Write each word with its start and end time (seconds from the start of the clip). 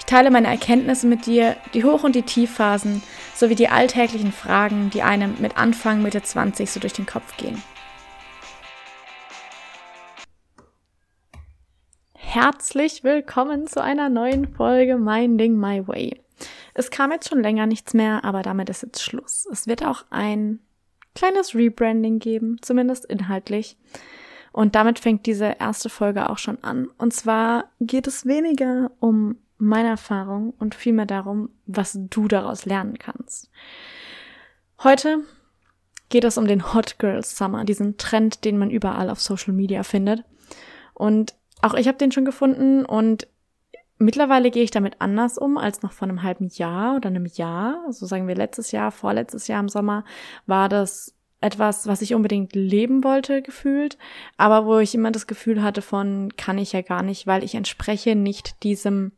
Ich 0.00 0.06
teile 0.06 0.32
meine 0.32 0.48
Erkenntnisse 0.48 1.06
mit 1.06 1.26
dir, 1.26 1.56
die 1.72 1.84
Hoch- 1.84 2.02
und 2.02 2.16
die 2.16 2.22
Tiefphasen, 2.22 3.00
sowie 3.34 3.54
die 3.54 3.68
alltäglichen 3.68 4.32
Fragen, 4.32 4.90
die 4.90 5.02
einem 5.02 5.36
mit 5.40 5.56
Anfang, 5.56 6.02
Mitte 6.02 6.20
20 6.22 6.68
so 6.68 6.80
durch 6.80 6.94
den 6.94 7.06
Kopf 7.06 7.36
gehen. 7.36 7.62
Herzlich 12.14 13.04
willkommen 13.04 13.68
zu 13.68 13.82
einer 13.82 14.08
neuen 14.08 14.48
Folge 14.48 14.96
Minding 14.96 15.56
My 15.56 15.86
Way. 15.86 16.20
Es 16.74 16.90
kam 16.90 17.12
jetzt 17.12 17.28
schon 17.28 17.42
länger 17.42 17.66
nichts 17.66 17.94
mehr, 17.94 18.24
aber 18.24 18.42
damit 18.42 18.70
ist 18.70 18.82
jetzt 18.82 19.02
Schluss. 19.02 19.46
Es 19.52 19.66
wird 19.68 19.84
auch 19.84 20.06
ein 20.10 20.60
kleines 21.14 21.54
Rebranding 21.54 22.18
geben, 22.18 22.56
zumindest 22.62 23.04
inhaltlich. 23.04 23.76
Und 24.50 24.74
damit 24.74 24.98
fängt 24.98 25.26
diese 25.26 25.56
erste 25.60 25.88
Folge 25.88 26.30
auch 26.30 26.38
schon 26.38 26.64
an. 26.64 26.88
Und 26.98 27.12
zwar 27.12 27.66
geht 27.80 28.08
es 28.08 28.26
weniger 28.26 28.90
um 28.98 29.36
meine 29.60 29.88
Erfahrung 29.88 30.54
und 30.58 30.74
vielmehr 30.74 31.06
darum, 31.06 31.50
was 31.66 31.98
du 31.98 32.28
daraus 32.28 32.64
lernen 32.64 32.98
kannst. 32.98 33.50
Heute 34.82 35.20
geht 36.08 36.24
es 36.24 36.38
um 36.38 36.46
den 36.46 36.74
Hot 36.74 36.98
Girl 36.98 37.22
Summer, 37.24 37.64
diesen 37.64 37.96
Trend, 37.96 38.44
den 38.44 38.58
man 38.58 38.70
überall 38.70 39.10
auf 39.10 39.20
Social 39.20 39.52
Media 39.52 39.82
findet. 39.82 40.24
Und 40.94 41.34
auch 41.62 41.74
ich 41.74 41.86
habe 41.88 41.98
den 41.98 42.12
schon 42.12 42.24
gefunden 42.24 42.84
und 42.84 43.28
mittlerweile 43.98 44.50
gehe 44.50 44.64
ich 44.64 44.70
damit 44.70 44.96
anders 44.98 45.38
um 45.38 45.58
als 45.58 45.82
noch 45.82 45.92
vor 45.92 46.08
einem 46.08 46.22
halben 46.22 46.48
Jahr 46.48 46.96
oder 46.96 47.08
einem 47.08 47.26
Jahr. 47.26 47.80
So 47.82 47.86
also 47.86 48.06
sagen 48.06 48.26
wir 48.26 48.34
letztes 48.34 48.72
Jahr, 48.72 48.90
vorletztes 48.90 49.46
Jahr 49.46 49.60
im 49.60 49.68
Sommer 49.68 50.04
war 50.46 50.68
das 50.68 51.14
etwas, 51.40 51.86
was 51.86 52.02
ich 52.02 52.14
unbedingt 52.14 52.54
leben 52.54 53.02
wollte, 53.02 53.40
gefühlt, 53.40 53.96
aber 54.36 54.66
wo 54.66 54.78
ich 54.78 54.94
immer 54.94 55.10
das 55.10 55.26
Gefühl 55.26 55.62
hatte 55.62 55.80
von, 55.80 56.30
kann 56.36 56.58
ich 56.58 56.72
ja 56.72 56.82
gar 56.82 57.02
nicht, 57.02 57.26
weil 57.26 57.44
ich 57.44 57.54
entspreche 57.54 58.14
nicht 58.14 58.62
diesem 58.62 59.12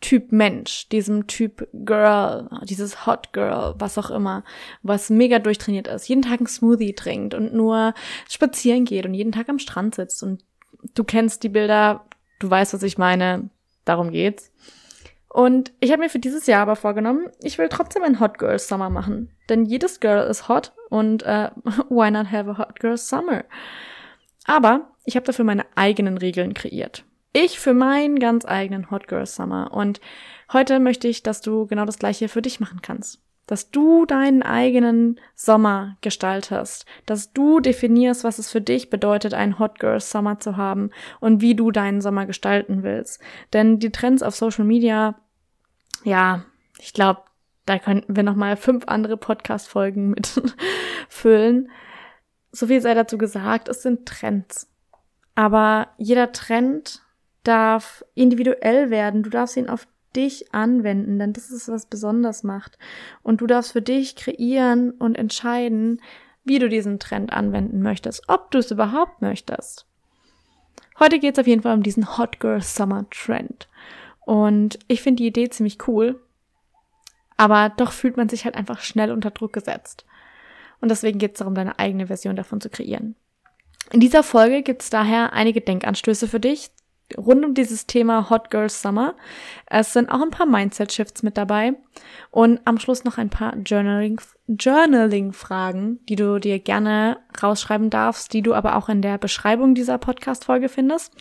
Typ 0.00 0.32
Mensch, 0.32 0.88
diesem 0.90 1.26
Typ 1.26 1.66
Girl, 1.72 2.48
dieses 2.64 3.06
Hot 3.06 3.32
Girl, 3.32 3.74
was 3.78 3.96
auch 3.96 4.10
immer, 4.10 4.44
was 4.82 5.08
mega 5.08 5.38
durchtrainiert 5.38 5.88
ist, 5.88 6.08
jeden 6.08 6.22
Tag 6.22 6.40
ein 6.40 6.46
Smoothie 6.46 6.94
trinkt 6.94 7.32
und 7.34 7.54
nur 7.54 7.94
spazieren 8.28 8.84
geht 8.84 9.06
und 9.06 9.14
jeden 9.14 9.32
Tag 9.32 9.48
am 9.48 9.58
Strand 9.58 9.94
sitzt 9.94 10.22
und 10.22 10.44
du 10.94 11.04
kennst 11.04 11.42
die 11.42 11.48
Bilder, 11.48 12.04
du 12.38 12.50
weißt, 12.50 12.74
was 12.74 12.82
ich 12.82 12.98
meine, 12.98 13.48
darum 13.84 14.10
geht's. 14.10 14.52
Und 15.28 15.72
ich 15.80 15.90
habe 15.90 16.02
mir 16.02 16.10
für 16.10 16.20
dieses 16.20 16.46
Jahr 16.46 16.62
aber 16.62 16.76
vorgenommen, 16.76 17.26
ich 17.42 17.58
will 17.58 17.68
trotzdem 17.68 18.04
ein 18.04 18.20
Hot 18.20 18.38
Girl 18.38 18.58
Summer 18.58 18.88
machen. 18.88 19.30
Denn 19.48 19.64
jedes 19.64 19.98
Girl 19.98 20.28
ist 20.28 20.48
hot 20.48 20.72
und 20.90 21.24
äh, 21.24 21.50
why 21.88 22.10
not 22.10 22.30
have 22.30 22.50
a 22.50 22.58
Hot 22.58 22.78
Girl 22.78 22.96
Summer? 22.96 23.44
Aber 24.44 24.92
ich 25.04 25.16
habe 25.16 25.26
dafür 25.26 25.44
meine 25.44 25.66
eigenen 25.74 26.18
Regeln 26.18 26.54
kreiert. 26.54 27.04
Ich 27.34 27.58
für 27.58 27.74
meinen 27.74 28.18
ganz 28.18 28.46
eigenen 28.46 28.90
Hot 28.90 29.08
Girl 29.08 29.26
Summer. 29.26 29.74
Und 29.74 30.00
heute 30.52 30.80
möchte 30.80 31.08
ich, 31.08 31.22
dass 31.22 31.42
du 31.42 31.66
genau 31.66 31.84
das 31.84 31.98
gleiche 31.98 32.28
für 32.28 32.40
dich 32.40 32.60
machen 32.60 32.80
kannst. 32.80 33.20
Dass 33.46 33.70
du 33.70 34.06
deinen 34.06 34.42
eigenen 34.42 35.20
Sommer 35.34 35.98
gestaltest. 36.00 36.86
Dass 37.04 37.34
du 37.34 37.60
definierst, 37.60 38.24
was 38.24 38.38
es 38.38 38.50
für 38.50 38.62
dich 38.62 38.88
bedeutet, 38.88 39.34
einen 39.34 39.58
Hot 39.58 39.80
Girl 39.80 40.00
Summer 40.00 40.38
zu 40.38 40.56
haben 40.56 40.90
und 41.20 41.42
wie 41.42 41.54
du 41.54 41.70
deinen 41.70 42.00
Sommer 42.00 42.24
gestalten 42.24 42.82
willst. 42.82 43.20
Denn 43.52 43.78
die 43.78 43.90
Trends 43.90 44.22
auf 44.22 44.34
Social 44.34 44.64
Media 44.64 45.16
ja, 46.04 46.44
ich 46.78 46.92
glaube, 46.92 47.22
da 47.66 47.78
könnten 47.78 48.14
wir 48.14 48.22
noch 48.22 48.36
mal 48.36 48.56
fünf 48.56 48.84
andere 48.86 49.16
Podcast-Folgen 49.16 50.10
mit 50.10 50.40
füllen. 51.08 51.70
So 52.52 52.66
viel 52.66 52.80
sei 52.80 52.94
dazu 52.94 53.18
gesagt, 53.18 53.68
es 53.68 53.82
sind 53.82 54.06
Trends. 54.06 54.70
Aber 55.34 55.88
jeder 55.96 56.30
Trend 56.30 57.02
darf 57.44 58.04
individuell 58.14 58.90
werden. 58.90 59.22
Du 59.22 59.30
darfst 59.30 59.56
ihn 59.56 59.68
auf 59.68 59.86
dich 60.16 60.52
anwenden, 60.54 61.18
denn 61.18 61.32
das 61.32 61.50
ist, 61.50 61.68
was 61.68 61.86
besonders 61.86 62.42
macht. 62.42 62.78
Und 63.22 63.40
du 63.40 63.46
darfst 63.46 63.72
für 63.72 63.82
dich 63.82 64.16
kreieren 64.16 64.92
und 64.92 65.16
entscheiden, 65.16 66.00
wie 66.44 66.58
du 66.58 66.68
diesen 66.68 66.98
Trend 66.98 67.32
anwenden 67.32 67.82
möchtest, 67.82 68.28
ob 68.28 68.50
du 68.50 68.58
es 68.58 68.70
überhaupt 68.70 69.22
möchtest. 69.22 69.86
Heute 70.98 71.18
geht 71.18 71.34
es 71.34 71.40
auf 71.40 71.46
jeden 71.46 71.62
Fall 71.62 71.74
um 71.74 71.82
diesen 71.82 72.18
Hot 72.18 72.38
Girl 72.38 72.60
Summer 72.60 73.06
Trend. 73.10 73.68
Und 74.24 74.78
ich 74.86 75.02
finde 75.02 75.22
die 75.22 75.28
Idee 75.28 75.48
ziemlich 75.48 75.88
cool. 75.88 76.20
Aber 77.36 77.70
doch 77.70 77.92
fühlt 77.92 78.16
man 78.16 78.28
sich 78.28 78.44
halt 78.44 78.54
einfach 78.54 78.80
schnell 78.80 79.10
unter 79.10 79.30
Druck 79.30 79.52
gesetzt. 79.52 80.04
Und 80.80 80.90
deswegen 80.90 81.18
geht 81.18 81.32
es 81.32 81.38
darum, 81.38 81.54
deine 81.54 81.78
eigene 81.78 82.06
Version 82.06 82.36
davon 82.36 82.60
zu 82.60 82.70
kreieren. 82.70 83.16
In 83.90 84.00
dieser 84.00 84.22
Folge 84.22 84.62
gibt 84.62 84.82
es 84.82 84.90
daher 84.90 85.32
einige 85.32 85.60
Denkanstöße 85.60 86.28
für 86.28 86.40
dich 86.40 86.70
rund 87.16 87.44
um 87.44 87.54
dieses 87.54 87.86
Thema 87.86 88.30
Hot 88.30 88.50
Girls 88.50 88.80
Summer. 88.80 89.14
Es 89.66 89.92
sind 89.92 90.08
auch 90.10 90.22
ein 90.22 90.30
paar 90.30 90.46
Mindset-Shifts 90.46 91.22
mit 91.22 91.36
dabei 91.36 91.74
und 92.30 92.60
am 92.64 92.78
Schluss 92.78 93.04
noch 93.04 93.18
ein 93.18 93.30
paar 93.30 93.56
Journaling, 93.56 94.20
Journaling-Fragen, 94.46 96.04
die 96.08 96.16
du 96.16 96.38
dir 96.38 96.58
gerne 96.58 97.18
rausschreiben 97.42 97.90
darfst, 97.90 98.32
die 98.32 98.42
du 98.42 98.54
aber 98.54 98.76
auch 98.76 98.88
in 98.88 99.02
der 99.02 99.18
Beschreibung 99.18 99.74
dieser 99.74 99.98
Podcast-Folge 99.98 100.68
findest. 100.68 101.12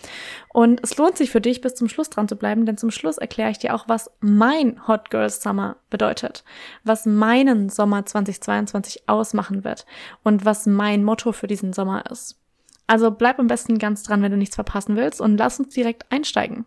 Und 0.50 0.82
es 0.84 0.98
lohnt 0.98 1.18
sich 1.18 1.32
für 1.32 1.42
dich, 1.42 1.62
bis 1.62 1.76
zum 1.76 1.90
Schluss 1.90 2.10
dran 2.10 2.28
zu 2.28 2.36
bleiben, 2.36 2.66
denn 2.66 2.78
zum 2.78 2.92
Schluss 2.92 3.18
erkläre 3.18 3.52
ich 3.52 3.60
dir 3.60 3.76
auch, 3.76 3.88
was 3.88 4.12
mein 4.20 4.88
Hot 4.88 5.10
Girls 5.10 5.42
Summer 5.42 5.78
bedeutet, 5.90 6.44
was 6.84 7.06
meinen 7.06 7.70
Sommer 7.70 8.06
2022 8.06 9.08
ausmachen 9.08 9.64
wird 9.64 9.86
und 10.24 10.46
was 10.46 10.66
mein 10.66 11.04
Motto 11.04 11.32
für 11.32 11.48
diesen 11.48 11.74
Sommer 11.74 12.10
ist. 12.10 12.43
Also 12.88 13.12
bleib 13.12 13.40
am 13.40 13.48
besten 13.48 13.80
ganz 13.80 14.04
dran, 14.04 14.22
wenn 14.22 14.32
du 14.32 14.38
nichts 14.38 14.56
verpassen 14.56 14.96
willst 14.96 15.22
und 15.22 15.38
lass 15.38 15.60
uns 15.60 15.74
direkt 15.74 16.12
einsteigen. 16.12 16.66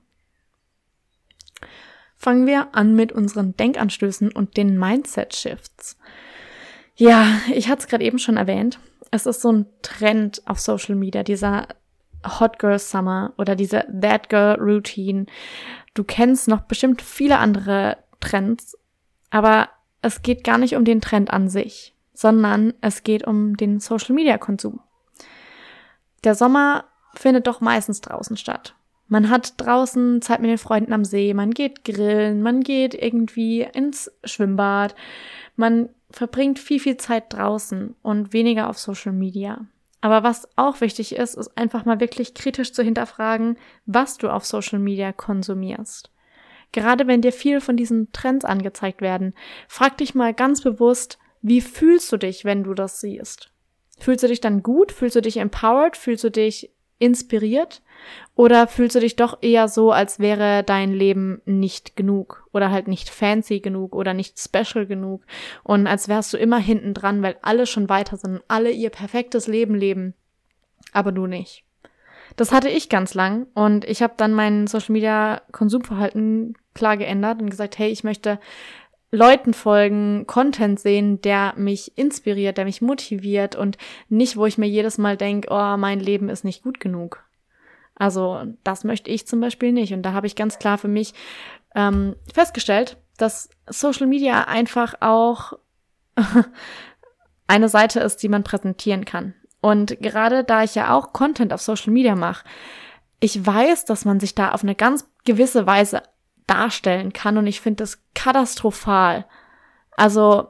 Fangen 2.16 2.46
wir 2.46 2.74
an 2.74 2.94
mit 2.94 3.12
unseren 3.12 3.56
Denkanstößen 3.56 4.32
und 4.32 4.56
den 4.56 4.78
Mindset-Shifts. 4.78 5.98
Ja, 6.96 7.26
ich 7.52 7.68
hatte 7.68 7.80
es 7.80 7.88
gerade 7.88 8.04
eben 8.04 8.18
schon 8.18 8.38
erwähnt. 8.38 8.78
Es 9.10 9.26
ist 9.26 9.42
so 9.42 9.52
ein 9.52 9.66
Trend 9.82 10.42
auf 10.46 10.58
Social 10.58 10.94
Media, 10.94 11.22
dieser 11.22 11.68
Hot 12.40 12.58
Girl 12.58 12.78
Summer 12.78 13.34
oder 13.36 13.54
diese 13.54 13.84
That 14.00 14.30
Girl 14.30 14.56
Routine. 14.58 15.26
Du 15.94 16.04
kennst 16.04 16.48
noch 16.48 16.62
bestimmt 16.62 17.02
viele 17.02 17.38
andere 17.38 17.98
Trends, 18.20 18.76
aber 19.30 19.68
es 20.02 20.22
geht 20.22 20.42
gar 20.42 20.58
nicht 20.58 20.74
um 20.74 20.84
den 20.84 21.00
Trend 21.00 21.30
an 21.30 21.48
sich, 21.48 21.94
sondern 22.14 22.74
es 22.80 23.02
geht 23.02 23.26
um 23.26 23.56
den 23.56 23.78
Social 23.78 24.14
Media 24.14 24.38
Konsum. 24.38 24.80
Der 26.24 26.34
Sommer 26.34 26.84
findet 27.14 27.46
doch 27.46 27.60
meistens 27.60 28.00
draußen 28.00 28.36
statt. 28.36 28.74
Man 29.08 29.30
hat 29.30 29.54
draußen 29.58 30.20
Zeit 30.20 30.40
mit 30.40 30.50
den 30.50 30.58
Freunden 30.58 30.92
am 30.92 31.04
See, 31.04 31.32
man 31.32 31.52
geht 31.52 31.84
grillen, 31.84 32.42
man 32.42 32.62
geht 32.62 32.94
irgendwie 32.94 33.62
ins 33.62 34.10
Schwimmbad, 34.24 34.96
man 35.54 35.88
verbringt 36.10 36.58
viel, 36.58 36.80
viel 36.80 36.96
Zeit 36.96 37.32
draußen 37.32 37.94
und 38.02 38.32
weniger 38.32 38.68
auf 38.68 38.78
Social 38.78 39.12
Media. 39.12 39.66
Aber 40.00 40.22
was 40.22 40.48
auch 40.56 40.80
wichtig 40.80 41.14
ist, 41.14 41.34
ist 41.34 41.56
einfach 41.56 41.84
mal 41.84 42.00
wirklich 42.00 42.34
kritisch 42.34 42.72
zu 42.72 42.82
hinterfragen, 42.82 43.58
was 43.86 44.18
du 44.18 44.28
auf 44.28 44.44
Social 44.44 44.78
Media 44.78 45.12
konsumierst. 45.12 46.10
Gerade 46.72 47.06
wenn 47.06 47.22
dir 47.22 47.32
viel 47.32 47.60
von 47.60 47.76
diesen 47.76 48.12
Trends 48.12 48.44
angezeigt 48.44 49.00
werden, 49.00 49.34
frag 49.68 49.96
dich 49.98 50.14
mal 50.14 50.34
ganz 50.34 50.62
bewusst, 50.62 51.18
wie 51.42 51.60
fühlst 51.60 52.10
du 52.12 52.16
dich, 52.16 52.44
wenn 52.44 52.64
du 52.64 52.74
das 52.74 53.00
siehst? 53.00 53.50
Fühlst 53.98 54.22
du 54.22 54.28
dich 54.28 54.40
dann 54.40 54.62
gut? 54.62 54.92
Fühlst 54.92 55.16
du 55.16 55.22
dich 55.22 55.38
empowered? 55.38 55.96
Fühlst 55.96 56.24
du 56.24 56.30
dich 56.30 56.70
inspiriert? 56.98 57.82
Oder 58.34 58.66
fühlst 58.66 58.96
du 58.96 59.00
dich 59.00 59.16
doch 59.16 59.38
eher 59.42 59.68
so, 59.68 59.92
als 59.92 60.18
wäre 60.18 60.62
dein 60.62 60.92
Leben 60.92 61.40
nicht 61.44 61.96
genug 61.96 62.46
oder 62.52 62.70
halt 62.70 62.88
nicht 62.88 63.08
fancy 63.10 63.60
genug 63.60 63.94
oder 63.94 64.14
nicht 64.14 64.38
special 64.38 64.86
genug 64.86 65.22
und 65.62 65.86
als 65.86 66.08
wärst 66.08 66.32
du 66.32 66.36
immer 66.36 66.58
hinten 66.58 66.94
dran, 66.94 67.22
weil 67.22 67.36
alle 67.42 67.66
schon 67.66 67.88
weiter 67.88 68.16
sind, 68.16 68.42
alle 68.48 68.70
ihr 68.70 68.90
perfektes 68.90 69.46
Leben 69.46 69.74
leben, 69.74 70.14
aber 70.92 71.12
du 71.12 71.26
nicht. 71.26 71.64
Das 72.36 72.52
hatte 72.52 72.68
ich 72.68 72.88
ganz 72.88 73.14
lang 73.14 73.46
und 73.54 73.84
ich 73.84 74.02
habe 74.02 74.14
dann 74.16 74.34
mein 74.34 74.66
Social 74.66 74.92
Media 74.92 75.40
Konsumverhalten 75.52 76.54
klar 76.74 76.96
geändert 76.98 77.40
und 77.40 77.50
gesagt, 77.50 77.78
hey, 77.78 77.90
ich 77.90 78.04
möchte 78.04 78.38
Leuten 79.10 79.54
folgen, 79.54 80.26
Content 80.26 80.80
sehen, 80.80 81.20
der 81.20 81.54
mich 81.56 81.96
inspiriert, 81.96 82.58
der 82.58 82.64
mich 82.64 82.82
motiviert 82.82 83.54
und 83.56 83.78
nicht, 84.08 84.36
wo 84.36 84.46
ich 84.46 84.58
mir 84.58 84.66
jedes 84.66 84.98
Mal 84.98 85.16
denke, 85.16 85.48
oh, 85.50 85.76
mein 85.76 86.00
Leben 86.00 86.28
ist 86.28 86.44
nicht 86.44 86.62
gut 86.62 86.80
genug. 86.80 87.24
Also 87.94 88.42
das 88.64 88.84
möchte 88.84 89.10
ich 89.10 89.26
zum 89.26 89.40
Beispiel 89.40 89.72
nicht. 89.72 89.92
Und 89.92 90.02
da 90.02 90.12
habe 90.12 90.26
ich 90.26 90.36
ganz 90.36 90.58
klar 90.58 90.76
für 90.76 90.88
mich 90.88 91.14
ähm, 91.74 92.16
festgestellt, 92.32 92.98
dass 93.16 93.48
Social 93.68 94.06
Media 94.06 94.44
einfach 94.44 94.94
auch 95.00 95.54
eine 97.46 97.68
Seite 97.68 98.00
ist, 98.00 98.22
die 98.22 98.28
man 98.28 98.44
präsentieren 98.44 99.04
kann. 99.04 99.34
Und 99.60 100.00
gerade 100.00 100.44
da 100.44 100.62
ich 100.62 100.74
ja 100.74 100.94
auch 100.94 101.12
Content 101.12 101.52
auf 101.52 101.62
Social 101.62 101.92
Media 101.92 102.14
mache, 102.14 102.44
ich 103.20 103.44
weiß, 103.44 103.86
dass 103.86 104.04
man 104.04 104.20
sich 104.20 104.34
da 104.34 104.52
auf 104.52 104.62
eine 104.62 104.74
ganz 104.74 105.08
gewisse 105.24 105.66
Weise 105.66 106.02
darstellen 106.46 107.12
kann 107.12 107.38
und 107.38 107.46
ich 107.46 107.60
finde 107.60 107.82
das 107.82 108.02
katastrophal. 108.14 109.26
Also 109.96 110.48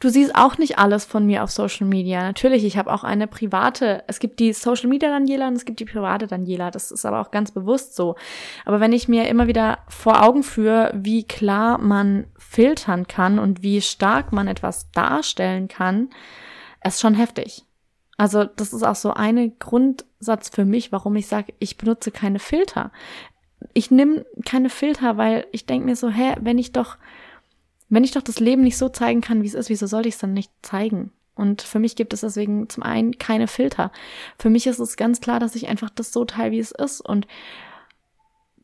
Du 0.00 0.08
siehst 0.08 0.34
auch 0.34 0.58
nicht 0.58 0.78
alles 0.78 1.04
von 1.04 1.26
mir 1.26 1.44
auf 1.44 1.50
Social 1.50 1.86
Media. 1.86 2.22
Natürlich, 2.22 2.64
ich 2.64 2.76
habe 2.76 2.92
auch 2.92 3.04
eine 3.04 3.26
private, 3.26 4.02
es 4.06 4.18
gibt 4.18 4.40
die 4.40 4.52
Social 4.52 4.88
Media 4.88 5.10
Daniela 5.10 5.48
und 5.48 5.54
es 5.54 5.64
gibt 5.64 5.80
die 5.80 5.84
private 5.84 6.26
Daniela. 6.26 6.70
Das 6.70 6.90
ist 6.90 7.04
aber 7.04 7.20
auch 7.20 7.30
ganz 7.30 7.52
bewusst 7.52 7.94
so. 7.94 8.16
Aber 8.64 8.80
wenn 8.80 8.92
ich 8.92 9.08
mir 9.08 9.28
immer 9.28 9.46
wieder 9.46 9.78
vor 9.88 10.22
Augen 10.22 10.42
führe, 10.42 10.90
wie 10.94 11.24
klar 11.24 11.78
man 11.78 12.26
filtern 12.36 13.06
kann 13.06 13.38
und 13.38 13.62
wie 13.62 13.80
stark 13.80 14.32
man 14.32 14.48
etwas 14.48 14.90
darstellen 14.92 15.68
kann, 15.68 16.10
ist 16.84 17.00
schon 17.00 17.14
heftig. 17.14 17.64
Also 18.16 18.44
das 18.44 18.72
ist 18.72 18.82
auch 18.82 18.94
so 18.94 19.12
ein 19.12 19.58
Grundsatz 19.58 20.48
für 20.48 20.64
mich, 20.64 20.92
warum 20.92 21.16
ich 21.16 21.26
sage, 21.26 21.54
ich 21.58 21.76
benutze 21.76 22.10
keine 22.10 22.38
Filter. 22.38 22.92
Ich 23.72 23.90
nehme 23.90 24.24
keine 24.44 24.70
Filter, 24.70 25.16
weil 25.16 25.46
ich 25.52 25.66
denke 25.66 25.86
mir 25.86 25.96
so, 25.96 26.08
hä, 26.08 26.36
wenn 26.40 26.58
ich 26.58 26.72
doch 26.72 26.96
wenn 27.92 28.04
ich 28.04 28.12
doch 28.12 28.22
das 28.22 28.40
Leben 28.40 28.62
nicht 28.62 28.78
so 28.78 28.88
zeigen 28.88 29.20
kann, 29.20 29.42
wie 29.42 29.46
es 29.46 29.52
ist, 29.52 29.68
wieso 29.68 29.86
sollte 29.86 30.08
ich 30.08 30.14
es 30.14 30.20
dann 30.20 30.32
nicht 30.32 30.50
zeigen? 30.62 31.12
Und 31.34 31.60
für 31.60 31.78
mich 31.78 31.94
gibt 31.94 32.14
es 32.14 32.22
deswegen 32.22 32.70
zum 32.70 32.82
einen 32.82 33.18
keine 33.18 33.48
Filter. 33.48 33.92
Für 34.38 34.48
mich 34.48 34.66
ist 34.66 34.78
es 34.78 34.96
ganz 34.96 35.20
klar, 35.20 35.40
dass 35.40 35.54
ich 35.54 35.68
einfach 35.68 35.90
das 35.90 36.10
so 36.10 36.24
teile, 36.24 36.52
wie 36.52 36.58
es 36.58 36.70
ist 36.70 37.02
und 37.02 37.26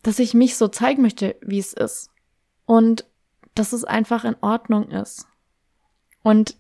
dass 0.03 0.19
ich 0.19 0.33
mich 0.33 0.56
so 0.56 0.69
zeigen 0.69 1.03
möchte, 1.03 1.37
wie 1.43 1.59
es 1.59 1.75
ist. 1.75 2.11
Und 2.65 3.05
dass 3.55 3.75
es 3.75 3.85
einfach 3.85 4.25
in 4.25 4.37
Ordnung 4.41 4.91
ist. 4.91 5.27
Und 6.23 6.56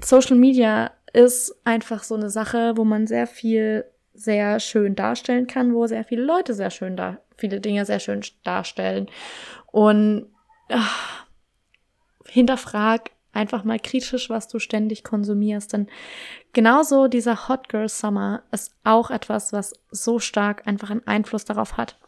Social 0.00 0.36
Media 0.36 0.92
ist 1.12 1.52
einfach 1.64 2.04
so 2.04 2.14
eine 2.14 2.30
Sache, 2.30 2.76
wo 2.76 2.84
man 2.84 3.08
sehr 3.08 3.26
viel 3.26 3.86
sehr 4.16 4.60
schön 4.60 4.94
darstellen 4.94 5.46
kann, 5.46 5.74
wo 5.74 5.86
sehr 5.86 6.04
viele 6.04 6.22
Leute 6.22 6.54
sehr 6.54 6.70
schön 6.70 6.96
da, 6.96 7.18
viele 7.36 7.60
Dinge 7.60 7.84
sehr 7.84 8.00
schön 8.00 8.22
darstellen. 8.44 9.08
Und 9.66 10.26
ach, 10.68 11.26
hinterfrag 12.26 13.10
einfach 13.32 13.64
mal 13.64 13.78
kritisch, 13.78 14.30
was 14.30 14.48
du 14.48 14.58
ständig 14.58 15.04
konsumierst. 15.04 15.72
Denn 15.72 15.88
genauso 16.52 17.06
dieser 17.06 17.48
Hot 17.48 17.68
Girl 17.68 17.88
Summer 17.88 18.42
ist 18.50 18.74
auch 18.82 19.10
etwas, 19.10 19.52
was 19.52 19.74
so 19.90 20.18
stark 20.18 20.66
einfach 20.66 20.90
einen 20.90 21.06
Einfluss 21.06 21.44
darauf 21.44 21.76
hat. 21.76 21.98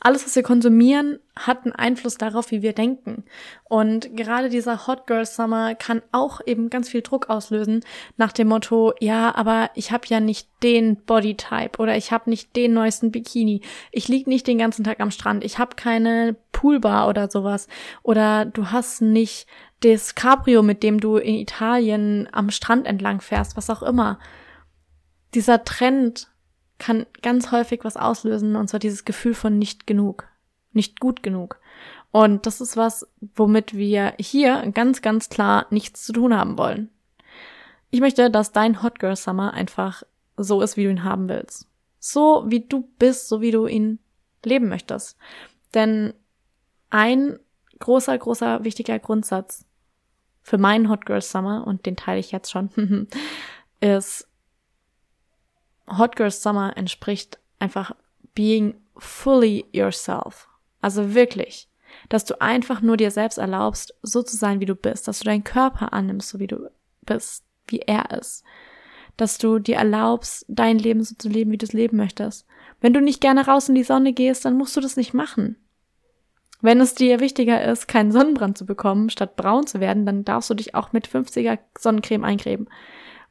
Alles, 0.00 0.24
was 0.24 0.34
wir 0.34 0.42
konsumieren, 0.42 1.20
hat 1.36 1.64
einen 1.64 1.72
Einfluss 1.72 2.18
darauf, 2.18 2.50
wie 2.50 2.62
wir 2.62 2.72
denken. 2.72 3.24
Und 3.64 4.16
gerade 4.16 4.48
dieser 4.48 4.86
Hot 4.86 5.06
Girl 5.06 5.24
Summer 5.24 5.74
kann 5.76 6.02
auch 6.10 6.40
eben 6.44 6.70
ganz 6.70 6.88
viel 6.88 7.02
Druck 7.02 7.30
auslösen 7.30 7.84
nach 8.16 8.32
dem 8.32 8.48
Motto, 8.48 8.92
ja, 8.98 9.34
aber 9.34 9.70
ich 9.74 9.92
habe 9.92 10.06
ja 10.08 10.18
nicht 10.18 10.48
den 10.62 10.96
Bodytype 10.96 11.78
oder 11.78 11.96
ich 11.96 12.10
habe 12.10 12.28
nicht 12.28 12.56
den 12.56 12.74
neuesten 12.74 13.12
Bikini. 13.12 13.60
Ich 13.92 14.08
lieg 14.08 14.26
nicht 14.26 14.46
den 14.46 14.58
ganzen 14.58 14.84
Tag 14.84 15.00
am 15.00 15.12
Strand. 15.12 15.44
Ich 15.44 15.58
habe 15.58 15.76
keine 15.76 16.36
Poolbar 16.52 17.08
oder 17.08 17.30
sowas. 17.30 17.68
Oder 18.02 18.44
du 18.44 18.70
hast 18.72 19.00
nicht 19.02 19.46
das 19.80 20.14
Cabrio, 20.14 20.62
mit 20.62 20.82
dem 20.82 21.00
du 21.00 21.16
in 21.16 21.36
Italien 21.36 22.28
am 22.32 22.50
Strand 22.50 22.86
entlang 22.86 23.20
fährst, 23.20 23.56
was 23.56 23.70
auch 23.70 23.82
immer. 23.82 24.18
Dieser 25.32 25.64
Trend 25.64 26.29
kann 26.80 27.06
ganz 27.22 27.52
häufig 27.52 27.84
was 27.84 27.96
auslösen, 27.96 28.56
und 28.56 28.68
zwar 28.68 28.80
dieses 28.80 29.04
Gefühl 29.04 29.34
von 29.34 29.58
nicht 29.58 29.86
genug, 29.86 30.26
nicht 30.72 30.98
gut 30.98 31.22
genug. 31.22 31.60
Und 32.10 32.46
das 32.46 32.60
ist 32.60 32.76
was, 32.76 33.06
womit 33.36 33.76
wir 33.76 34.14
hier 34.18 34.68
ganz, 34.74 35.00
ganz 35.02 35.28
klar 35.28 35.66
nichts 35.70 36.04
zu 36.04 36.12
tun 36.12 36.36
haben 36.36 36.58
wollen. 36.58 36.88
Ich 37.90 38.00
möchte, 38.00 38.30
dass 38.30 38.50
dein 38.50 38.82
Hot 38.82 38.98
Girl 38.98 39.14
Summer 39.14 39.52
einfach 39.52 40.02
so 40.36 40.60
ist, 40.60 40.76
wie 40.76 40.84
du 40.84 40.90
ihn 40.90 41.04
haben 41.04 41.28
willst. 41.28 41.68
So 42.00 42.44
wie 42.46 42.60
du 42.60 42.88
bist, 42.98 43.28
so 43.28 43.40
wie 43.40 43.50
du 43.50 43.66
ihn 43.66 43.98
leben 44.44 44.68
möchtest. 44.68 45.16
Denn 45.74 46.14
ein 46.88 47.38
großer, 47.78 48.16
großer, 48.16 48.64
wichtiger 48.64 48.98
Grundsatz 48.98 49.64
für 50.42 50.58
meinen 50.58 50.88
Hot 50.88 51.06
Girl 51.06 51.20
Summer, 51.20 51.66
und 51.66 51.86
den 51.86 51.96
teile 51.96 52.18
ich 52.18 52.32
jetzt 52.32 52.50
schon, 52.50 53.08
ist, 53.80 54.29
Hot 55.98 56.16
Girl 56.16 56.30
Summer 56.30 56.76
entspricht 56.76 57.38
einfach 57.58 57.92
being 58.34 58.74
fully 58.96 59.64
yourself. 59.72 60.48
Also 60.80 61.14
wirklich, 61.14 61.68
dass 62.08 62.24
du 62.24 62.40
einfach 62.40 62.80
nur 62.80 62.96
dir 62.96 63.10
selbst 63.10 63.38
erlaubst, 63.38 63.94
so 64.02 64.22
zu 64.22 64.36
sein, 64.36 64.60
wie 64.60 64.66
du 64.66 64.74
bist, 64.74 65.08
dass 65.08 65.18
du 65.18 65.24
deinen 65.24 65.44
Körper 65.44 65.92
annimmst, 65.92 66.28
so 66.28 66.38
wie 66.38 66.46
du 66.46 66.70
bist, 67.02 67.44
wie 67.66 67.80
er 67.80 68.10
ist. 68.18 68.44
Dass 69.16 69.38
du 69.38 69.58
dir 69.58 69.76
erlaubst, 69.76 70.44
dein 70.48 70.78
Leben 70.78 71.02
so 71.02 71.14
zu 71.16 71.28
leben, 71.28 71.50
wie 71.50 71.58
du 71.58 71.66
es 71.66 71.72
leben 71.72 71.96
möchtest. 71.96 72.46
Wenn 72.80 72.94
du 72.94 73.00
nicht 73.00 73.20
gerne 73.20 73.46
raus 73.46 73.68
in 73.68 73.74
die 73.74 73.82
Sonne 73.82 74.12
gehst, 74.12 74.44
dann 74.44 74.56
musst 74.56 74.76
du 74.76 74.80
das 74.80 74.96
nicht 74.96 75.12
machen. 75.12 75.56
Wenn 76.62 76.80
es 76.80 76.94
dir 76.94 77.20
wichtiger 77.20 77.62
ist, 77.64 77.88
keinen 77.88 78.12
Sonnenbrand 78.12 78.56
zu 78.56 78.66
bekommen, 78.66 79.10
statt 79.10 79.36
braun 79.36 79.66
zu 79.66 79.80
werden, 79.80 80.04
dann 80.04 80.24
darfst 80.24 80.50
du 80.50 80.54
dich 80.54 80.74
auch 80.74 80.92
mit 80.92 81.08
50er 81.08 81.58
Sonnencreme 81.78 82.24
eincremen. 82.24 82.68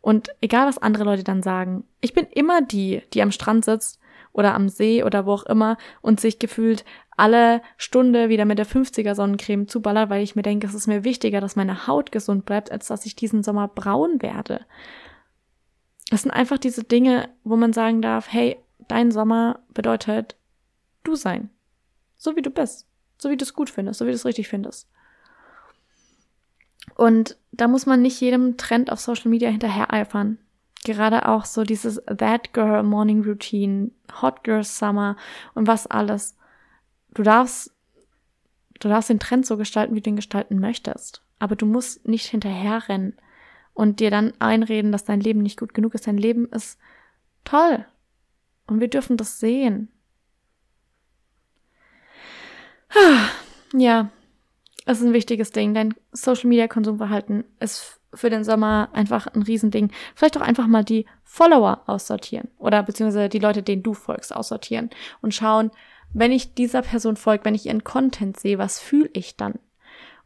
Und 0.02 0.30
egal, 0.42 0.68
was 0.68 0.78
andere 0.78 1.04
Leute 1.04 1.24
dann 1.24 1.44
sagen, 1.44 1.84
ich 2.02 2.14
bin 2.14 2.26
immer 2.26 2.62
die, 2.62 3.02
die 3.14 3.22
am 3.22 3.32
Strand 3.32 3.66
sitzt 3.66 4.00
oder 4.32 4.54
am 4.54 4.70
See 4.70 5.04
oder 5.04 5.26
wo 5.26 5.34
auch 5.34 5.46
immer 5.46 5.78
und 6.02 6.20
sich 6.20 6.40
gefühlt 6.40 6.86
alle 7.18 7.62
Stunde 7.76 8.30
wieder 8.30 8.46
mit 8.46 8.60
der 8.60 8.66
50er 8.66 9.14
Sonnencreme 9.14 9.68
zuballert, 9.68 10.10
weil 10.10 10.24
ich 10.24 10.36
mir 10.36 10.42
denke, 10.42 10.68
es 10.68 10.74
ist 10.74 10.88
mir 10.88 11.04
wichtiger, 11.04 11.42
dass 11.42 11.58
meine 11.58 11.88
Haut 11.88 12.12
gesund 12.12 12.46
bleibt, 12.46 12.72
als 12.72 12.88
dass 12.88 13.06
ich 13.06 13.16
diesen 13.16 13.44
Sommer 13.44 13.68
braun 13.68 14.22
werde. 14.22 14.62
Das 16.10 16.22
sind 16.22 16.32
einfach 16.32 16.58
diese 16.58 16.84
Dinge, 16.84 17.30
wo 17.44 17.58
man 17.58 17.74
sagen 17.74 18.02
darf, 18.02 18.32
hey, 18.32 18.58
dein 18.88 19.12
Sommer 19.12 19.60
bedeutet 19.74 20.38
du 21.04 21.16
sein. 21.16 21.50
So 22.16 22.36
wie 22.36 22.42
du 22.42 22.50
bist. 22.50 22.88
So 23.18 23.30
wie 23.30 23.38
du 23.38 23.44
es 23.44 23.54
gut 23.54 23.70
findest, 23.70 24.00
so 24.00 24.06
wie 24.06 24.12
du 24.12 24.16
es 24.16 24.26
richtig 24.26 24.48
findest. 24.48 24.90
Und 26.96 27.38
da 27.52 27.68
muss 27.68 27.86
man 27.86 28.02
nicht 28.02 28.20
jedem 28.22 28.58
Trend 28.58 28.92
auf 28.92 29.00
Social 29.00 29.30
Media 29.30 29.50
hinterher 29.50 29.94
eifern. 29.94 30.38
Gerade 30.84 31.28
auch 31.28 31.46
so 31.46 31.64
dieses 31.64 32.02
That 32.06 32.54
Girl 32.54 32.84
Morning 32.84 33.24
Routine, 33.24 33.92
Hot 34.22 34.44
Girl 34.44 34.64
Summer 34.64 35.18
und 35.54 35.68
was 35.68 35.88
alles. 35.88 36.38
Du 37.14 37.24
darfst, 37.24 37.74
du 38.80 38.88
darfst 38.88 39.10
den 39.10 39.20
Trend 39.20 39.46
so 39.46 39.58
gestalten, 39.58 39.96
wie 39.96 40.02
du 40.02 40.10
ihn 40.10 40.16
gestalten 40.16 40.60
möchtest. 40.60 41.22
Aber 41.40 41.56
du 41.56 41.66
musst 41.66 42.08
nicht 42.08 42.28
hinterherrennen 42.28 43.18
und 43.74 44.00
dir 44.00 44.12
dann 44.12 44.34
einreden, 44.40 44.92
dass 44.92 45.06
dein 45.06 45.20
Leben 45.20 45.42
nicht 45.42 45.60
gut 45.60 45.74
genug 45.74 45.96
ist. 45.96 46.08
Dein 46.08 46.18
Leben 46.18 46.48
ist 46.50 46.80
toll. 47.44 47.86
Und 48.68 48.80
wir 48.80 48.88
dürfen 48.90 49.18
das 49.18 49.40
sehen. 49.40 49.90
Ja, 53.74 54.10
es 54.90 55.02
ist 55.02 55.06
ein 55.06 55.14
wichtiges 55.14 55.52
Ding. 55.52 55.76
Dein 55.76 55.94
Social 56.12 56.50
Media 56.50 56.68
Konsumverhalten 56.68 57.44
ist 57.60 58.00
für 58.12 58.32
den 58.32 58.44
Sommer 58.44 58.90
einfach 58.94 59.28
ein 59.28 59.44
Riesending. 59.44 59.92
Vielleicht 60.16 60.36
auch 60.36 60.42
einfach 60.42 60.66
mal 60.66 60.84
die 60.84 61.06
Follower 61.24 61.84
aussortieren 61.86 62.48
oder 62.58 62.82
beziehungsweise 62.82 63.30
die 63.30 63.38
Leute, 63.38 63.62
denen 63.62 63.84
du 63.84 63.94
folgst, 63.94 64.36
aussortieren 64.36 64.90
und 65.22 65.36
schauen, 65.36 65.70
wenn 66.12 66.32
ich 66.32 66.56
dieser 66.56 66.82
Person 66.82 67.18
folge, 67.18 67.46
wenn 67.46 67.54
ich 67.54 67.68
ihren 67.68 67.84
Content 67.84 68.40
sehe, 68.40 68.58
was 68.58 68.80
fühle 68.80 69.12
ich 69.14 69.38
dann? 69.38 69.60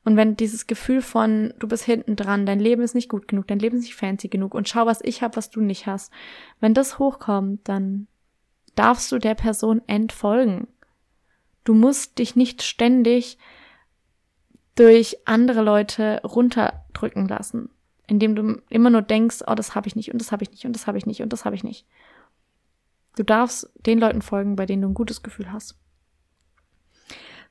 Und 0.05 0.15
wenn 0.15 0.37
dieses 0.37 0.65
Gefühl 0.65 1.01
von, 1.01 1.53
du 1.59 1.67
bist 1.67 1.83
hinten 1.83 2.15
dran, 2.15 2.45
dein 2.45 2.61
Leben 2.61 2.83
ist 2.83 2.95
nicht 2.95 3.09
gut 3.09 3.27
genug, 3.27 3.47
dein 3.47 3.59
Leben 3.59 3.77
ist 3.77 3.83
nicht 3.83 3.95
fancy 3.95 4.29
genug 4.29 4.53
und 4.53 4.69
schau, 4.69 4.85
was 4.85 5.01
ich 5.01 5.21
habe, 5.21 5.35
was 5.35 5.49
du 5.49 5.59
nicht 5.59 5.87
hast, 5.87 6.11
wenn 6.61 6.73
das 6.73 6.99
hochkommt, 6.99 7.67
dann 7.67 8.07
darfst 8.75 9.11
du 9.11 9.17
der 9.17 9.35
Person 9.35 9.81
entfolgen. 9.87 10.67
Du 11.65 11.73
musst 11.73 12.17
dich 12.17 12.37
nicht 12.37 12.63
ständig 12.63 13.37
durch 14.75 15.17
andere 15.25 15.61
Leute 15.61 16.21
runterdrücken 16.23 17.27
lassen, 17.27 17.69
indem 18.07 18.35
du 18.35 18.61
immer 18.69 18.89
nur 18.89 19.01
denkst, 19.01 19.43
oh, 19.47 19.55
das 19.55 19.75
habe 19.75 19.87
ich 19.87 19.95
nicht 19.95 20.11
und 20.11 20.19
das 20.19 20.31
habe 20.31 20.43
ich 20.43 20.51
nicht 20.51 20.65
und 20.65 20.73
das 20.73 20.87
habe 20.87 20.97
ich 20.97 21.05
nicht 21.05 21.21
und 21.21 21.31
das 21.31 21.45
habe 21.45 21.55
ich 21.55 21.63
nicht. 21.63 21.85
Du 23.15 23.23
darfst 23.23 23.71
den 23.85 23.99
Leuten 23.99 24.21
folgen, 24.21 24.55
bei 24.55 24.65
denen 24.65 24.81
du 24.81 24.89
ein 24.89 24.95
gutes 24.95 25.21
Gefühl 25.21 25.51
hast. 25.51 25.77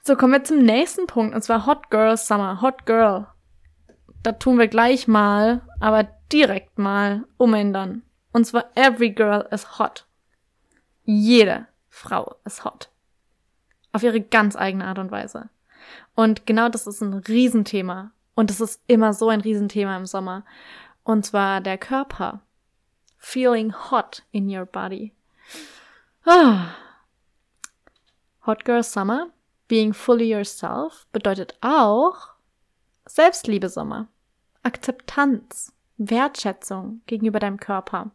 So, 0.02 0.16
kommen 0.16 0.32
wir 0.32 0.42
zum 0.42 0.64
nächsten 0.64 1.06
Punkt, 1.06 1.32
und 1.32 1.42
zwar 1.42 1.66
Hot 1.66 1.88
Girl 1.90 2.16
Summer. 2.16 2.60
Hot 2.60 2.86
Girl. 2.86 3.28
Da 4.24 4.32
tun 4.32 4.58
wir 4.58 4.66
gleich 4.66 5.06
mal, 5.06 5.62
aber 5.78 6.08
direkt 6.32 6.78
mal 6.78 7.24
umändern. 7.36 8.02
Und 8.32 8.46
zwar 8.46 8.70
every 8.74 9.10
girl 9.10 9.46
is 9.50 9.78
hot. 9.78 10.06
Jede 11.04 11.66
Frau 11.88 12.36
ist 12.44 12.64
hot. 12.64 12.90
Auf 13.92 14.02
ihre 14.02 14.20
ganz 14.20 14.56
eigene 14.56 14.86
Art 14.86 14.98
und 14.98 15.10
Weise. 15.10 15.50
Und 16.14 16.46
genau 16.46 16.68
das 16.68 16.86
ist 16.86 17.00
ein 17.00 17.14
Riesenthema. 17.14 18.12
Und 18.34 18.50
es 18.50 18.60
ist 18.60 18.82
immer 18.86 19.12
so 19.12 19.28
ein 19.28 19.40
Riesenthema 19.40 19.96
im 19.96 20.06
Sommer. 20.06 20.44
Und 21.04 21.26
zwar 21.26 21.60
der 21.60 21.78
Körper. 21.78 22.40
Feeling 23.18 23.72
hot 23.90 24.22
in 24.30 24.48
your 24.48 24.66
body. 24.66 25.12
Ah. 26.24 26.74
Hot 28.46 28.64
Girl 28.64 28.82
Summer, 28.82 29.28
being 29.68 29.92
fully 29.92 30.32
yourself, 30.32 31.06
bedeutet 31.12 31.56
auch 31.60 32.32
Selbstliebe 33.06 33.68
Sommer. 33.68 34.08
Akzeptanz. 34.62 35.72
Wertschätzung 35.98 37.02
gegenüber 37.06 37.38
deinem 37.38 37.58
Körper. 37.58 38.10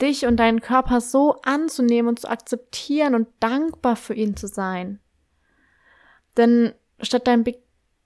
Dich 0.00 0.26
und 0.26 0.36
deinen 0.36 0.60
Körper 0.60 1.00
so 1.00 1.40
anzunehmen 1.42 2.08
und 2.08 2.20
zu 2.20 2.28
akzeptieren 2.28 3.14
und 3.14 3.28
dankbar 3.40 3.96
für 3.96 4.14
ihn 4.14 4.36
zu 4.36 4.46
sein. 4.46 4.98
Denn 6.36 6.72
statt 7.00 7.26
dein, 7.26 7.44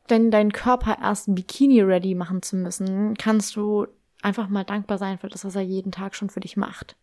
dein, 0.06 0.30
deinen 0.30 0.52
Körper 0.52 0.98
erst 1.00 1.34
Bikini 1.34 1.80
ready 1.82 2.14
machen 2.14 2.42
zu 2.42 2.56
müssen, 2.56 3.14
kannst 3.16 3.56
du 3.56 3.86
einfach 4.22 4.48
mal 4.48 4.64
dankbar 4.64 4.98
sein 4.98 5.18
für 5.18 5.28
das, 5.28 5.44
was 5.44 5.54
er 5.54 5.62
jeden 5.62 5.92
Tag 5.92 6.14
schon 6.14 6.30
für 6.30 6.40
dich 6.40 6.56
macht. 6.56 6.96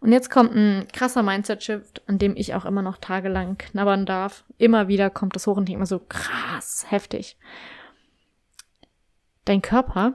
Und 0.00 0.12
jetzt 0.12 0.30
kommt 0.30 0.54
ein 0.54 0.86
krasser 0.92 1.22
Mindset-Shift, 1.22 2.02
an 2.06 2.18
dem 2.18 2.36
ich 2.36 2.54
auch 2.54 2.64
immer 2.64 2.82
noch 2.82 2.98
tagelang 2.98 3.56
knabbern 3.56 4.04
darf. 4.04 4.44
Immer 4.58 4.88
wieder 4.88 5.08
kommt 5.08 5.34
das 5.34 5.46
hoch 5.46 5.56
und 5.56 5.68
ich 5.68 5.74
immer 5.74 5.86
so 5.86 6.00
krass, 6.00 6.86
heftig. 6.88 7.38
Dein 9.44 9.62
Körper 9.62 10.14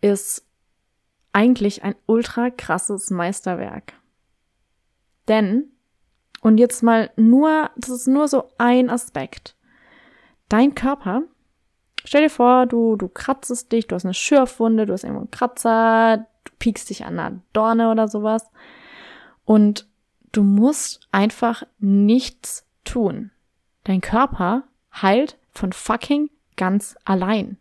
ist 0.00 0.44
eigentlich 1.32 1.84
ein 1.84 1.94
ultra 2.06 2.50
krasses 2.50 3.10
Meisterwerk. 3.10 3.94
Denn, 5.28 5.70
und 6.44 6.58
jetzt 6.58 6.84
mal 6.84 7.10
nur, 7.16 7.70
das 7.74 7.90
ist 7.90 8.06
nur 8.06 8.28
so 8.28 8.50
ein 8.58 8.88
Aspekt. 8.88 9.56
Dein 10.48 10.76
Körper 10.76 11.24
Stell 12.04 12.22
dir 12.22 12.30
vor, 12.30 12.66
du, 12.66 12.96
du 12.96 13.08
kratzest 13.08 13.72
dich, 13.72 13.86
du 13.86 13.94
hast 13.94 14.04
eine 14.04 14.14
Schürfwunde, 14.14 14.84
du 14.84 14.92
hast 14.92 15.04
irgendwo 15.04 15.22
einen 15.22 15.30
Kratzer, 15.30 16.26
du 16.44 16.52
piekst 16.58 16.90
dich 16.90 17.06
an 17.06 17.18
einer 17.18 17.40
Dorne 17.54 17.90
oder 17.90 18.08
sowas. 18.08 18.50
Und 19.46 19.88
du 20.32 20.42
musst 20.42 21.08
einfach 21.12 21.64
nichts 21.78 22.66
tun. 22.84 23.30
Dein 23.84 24.02
Körper 24.02 24.64
heilt 24.92 25.38
von 25.50 25.72
fucking 25.72 26.30
ganz 26.56 26.96
allein. 27.04 27.56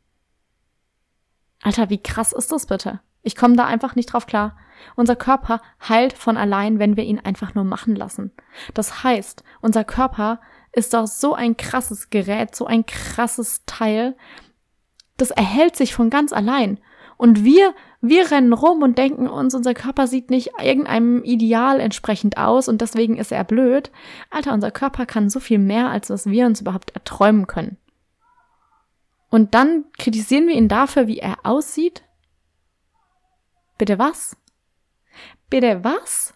Alter, 1.62 1.90
wie 1.90 2.04
krass 2.04 2.34
ist 2.34 2.52
das 2.52 2.66
bitte? 2.66 3.00
Ich 3.24 3.36
komme 3.36 3.56
da 3.56 3.66
einfach 3.66 3.96
nicht 3.96 4.08
drauf 4.08 4.28
klar. 4.28 4.58
Unser 4.96 5.16
Körper 5.16 5.62
heilt 5.88 6.14
von 6.14 6.38
allein, 6.38 6.78
wenn 6.78 6.98
wir 6.98 7.06
ihn 7.06 7.20
einfach 7.20 7.56
nur 7.56 7.64
machen 7.64 7.96
lassen. 7.96 8.32
Das 8.74 9.04
heißt, 9.04 9.44
unser 9.62 9.84
Körper 9.84 10.42
ist 10.74 10.94
doch 10.94 11.08
so 11.08 11.34
ein 11.34 11.56
krasses 11.56 12.10
Gerät, 12.10 12.56
so 12.56 12.66
ein 12.66 12.86
krasses 12.86 13.64
Teil. 13.66 14.16
Das 15.18 15.32
erhält 15.32 15.76
sich 15.76 15.94
von 15.94 16.10
ganz 16.10 16.34
allein. 16.34 16.80
Und 17.16 17.44
wir, 17.46 17.74
wir 18.02 18.32
rennen 18.32 18.52
rum 18.52 18.82
und 18.82 18.98
denken 18.98 19.30
uns, 19.30 19.56
unser 19.56 19.74
Körper 19.74 20.08
sieht 20.08 20.30
nicht 20.30 20.52
irgendeinem 20.62 21.24
Ideal 21.24 21.80
entsprechend 21.80 22.38
aus 22.38 22.68
und 22.68 22.82
deswegen 22.82 23.18
ist 23.18 23.32
er 23.32 23.44
blöd. 23.44 23.92
Alter, 24.30 24.54
unser 24.54 24.72
Körper 24.72 25.06
kann 25.06 25.30
so 25.30 25.40
viel 25.40 25.60
mehr, 25.60 25.90
als 25.90 26.10
was 26.10 26.26
wir 26.26 26.46
uns 26.46 26.60
überhaupt 26.60 26.92
erträumen 26.92 27.48
können. 27.48 27.78
Und 29.30 29.54
dann 29.54 29.86
kritisieren 29.98 30.48
wir 30.48 30.56
ihn 30.56 30.68
dafür, 30.68 31.08
wie 31.08 31.20
er 31.20 31.38
aussieht? 31.44 32.03
Bitte 33.78 34.00
was? 34.00 34.36
Bitte 35.50 35.84
was? 35.84 36.34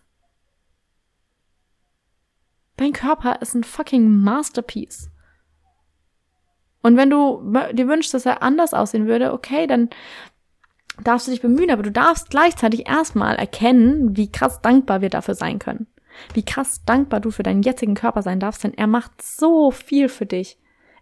Dein 2.78 2.94
Körper 2.94 3.42
ist 3.42 3.56
ein 3.56 3.64
fucking 3.64 4.10
Masterpiece. 4.22 5.10
Und 6.82 6.96
wenn 6.96 7.10
du 7.10 7.42
dir 7.74 7.88
wünschst, 7.88 8.14
dass 8.14 8.26
er 8.26 8.44
anders 8.44 8.74
aussehen 8.74 9.08
würde, 9.08 9.34
okay, 9.34 9.68
dann 9.68 9.90
darfst 11.04 11.28
du 11.28 11.32
dich 11.32 11.42
bemühen, 11.42 11.72
aber 11.72 11.84
du 11.84 11.92
darfst 11.92 12.30
gleichzeitig 12.30 12.88
erstmal 12.88 13.36
erkennen, 13.36 14.16
wie 14.16 14.32
krass 14.32 14.62
dankbar 14.62 15.02
wir 15.02 15.10
dafür 15.10 15.36
sein 15.36 15.60
können. 15.60 15.88
Wie 16.34 16.46
krass 16.46 16.84
dankbar 16.86 17.20
du 17.20 17.32
für 17.32 17.44
deinen 17.44 17.62
jetzigen 17.62 17.94
Körper 17.94 18.22
sein 18.22 18.40
darfst, 18.40 18.64
denn 18.64 18.74
er 18.74 18.88
macht 18.88 19.22
so 19.22 19.72
viel 19.72 20.10
für 20.10 20.26
dich. 20.26 20.58